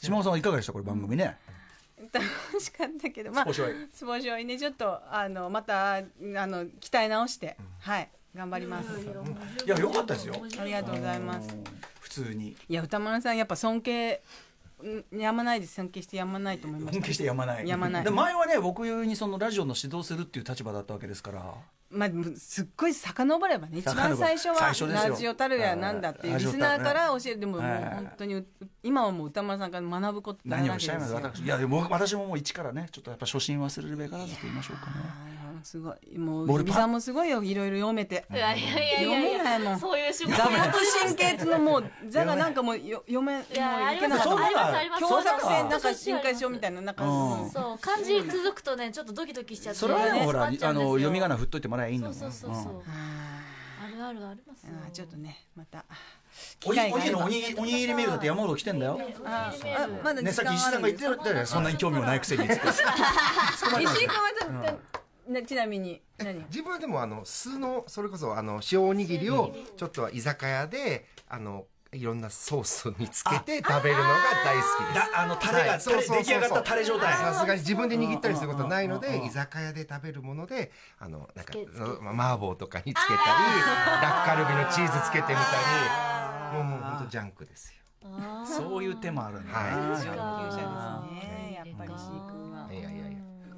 [0.00, 0.72] 島尾さんはいかがでした？
[0.72, 1.36] これ番組ね。
[2.12, 2.24] 楽
[2.60, 3.32] しかったけど。
[3.32, 8.08] まあスポショイスポショイねちょっとあのまたあの鍛え直して、はい。
[8.32, 8.88] 頑張ります、
[9.66, 10.34] いや良かったですよ。
[10.60, 11.48] ありがとうございます。
[11.98, 12.56] 普通に。
[12.68, 14.20] いや歌丸さんやっぱ尊敬ん
[15.12, 17.00] やまないです尊敬してやまないと思いました。
[17.00, 17.68] 本気してやまない。
[17.68, 18.04] やまない。
[18.04, 21.54] で前はね僕にそのラジオの指導するっていう立場だったわけですから。
[21.90, 26.42] まあ、すっごい遡ればね一番最初はラジオたるやなんだっていうはい。
[26.44, 27.40] リスナーから教える。
[27.40, 28.46] でもも本当にう
[28.82, 34.92] 今はもう歌丸さんから学ぶこと何をおっしゃいます私いやでも私ももう一からねちょっとやっぱ初心忘れるべからずと言いましょうかね。
[35.00, 36.18] はいすごい。
[36.18, 37.42] もうルパン日比さんもすごいよ。
[37.42, 38.24] いろいろ読めて。
[38.30, 39.44] いやいやいやい読めや。
[39.44, 40.58] ないもんそういう仕事座骨
[41.02, 44.34] 神経痛のもう 座がなんかもうよ読めもういいやありけなかった。
[44.34, 44.76] ますあります。
[44.76, 45.00] あります。
[45.00, 47.04] 強作性なんかそう進化症みたいななんか。
[47.52, 49.80] そう漢字続くとねちょっとドキドキしちゃって。
[49.80, 52.32] それはでもほらあの読み仮名振っといてもらえばいいんだそもうん。
[52.32, 52.82] そうそうそう、うん
[53.82, 54.72] あるあるありますよ。
[54.92, 55.84] ちょっとねまた
[56.64, 59.00] おにおに機会があればのおにおにぎりメールだって山ほど来てんだよ。
[59.24, 64.78] ああまだねさっき石井さんが言ってたよねそんなに興味もないくせに 石井君は
[65.26, 66.44] ちょっとねちなみに何？
[66.46, 74.08] 自分はでもあの酢のそれこそあの塩おにぎりをちょっと居酒屋であのいろんなソースにつけて食べるのが
[74.44, 75.12] 大好きです。
[75.12, 75.80] だあのタレがはい。
[75.80, 77.14] そうそうそう出来上がったタレ状態。
[77.14, 81.80] さすがに自分で握ったりすることはないので居酒屋で食べるものであのなんかつけつけ。
[82.00, 83.18] ま麻婆とかにつけたり
[84.02, 86.54] ラッカルビのチーズつけてみたり。
[86.54, 87.80] もうもう本当ジャンクですよ。
[88.44, 89.70] そういう手もあるんだはい。
[89.70, 91.54] な上級者ですね。
[91.54, 92.68] やっぱり石井君は。
[92.70, 92.99] いやいやいや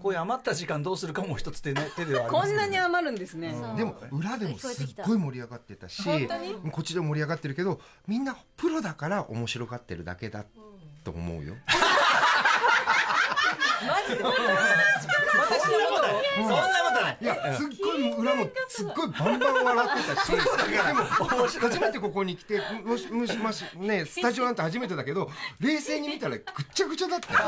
[0.03, 3.55] こういう余った時間どうするかも一つ手,、ね、 手ではありこますんなに余るんですね。
[3.77, 10.45] でも裏でもすっごい盛り上がってたしこっちでも盛り上がってるけどみんなプロだから面白がってるだけだ
[11.05, 11.55] と思うよ。
[13.83, 15.92] そんなことない
[16.37, 16.63] そんなこ
[16.97, 17.19] とない。
[17.21, 20.25] いや、すっごい裏もすっごいバンバン笑ってた。
[20.25, 20.37] し、で
[20.93, 21.05] も
[21.61, 26.45] 初めてここに来て、もしもしもしね スタジオなんて初めてだけど、冷静に見たらぐっ
[26.75, 27.29] ちゃぐちゃだった。
[27.35, 27.39] う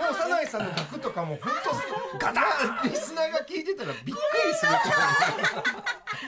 [0.00, 2.40] もうサナイさんの曲とかも本当ガタ
[2.84, 2.90] ン！
[2.90, 4.18] リスナーが聞いてたらびっく
[4.48, 4.72] りする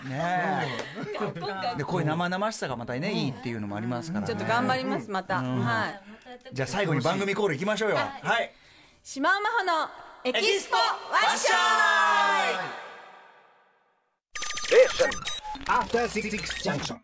[0.08, 0.66] ね
[1.74, 1.76] え。
[1.76, 5.42] でこういう生々しさがまたねいいっていうのもありますから、ね、ちょっと頑張りますまた。
[5.42, 6.00] はい。
[6.52, 7.96] じゃあ最後に番組コールいきましょうよ。
[7.96, 8.02] は
[8.40, 8.52] い
[9.12, 9.88] 島尾真帆の
[10.22, 10.82] エキスポワ
[11.34, 17.00] ッショー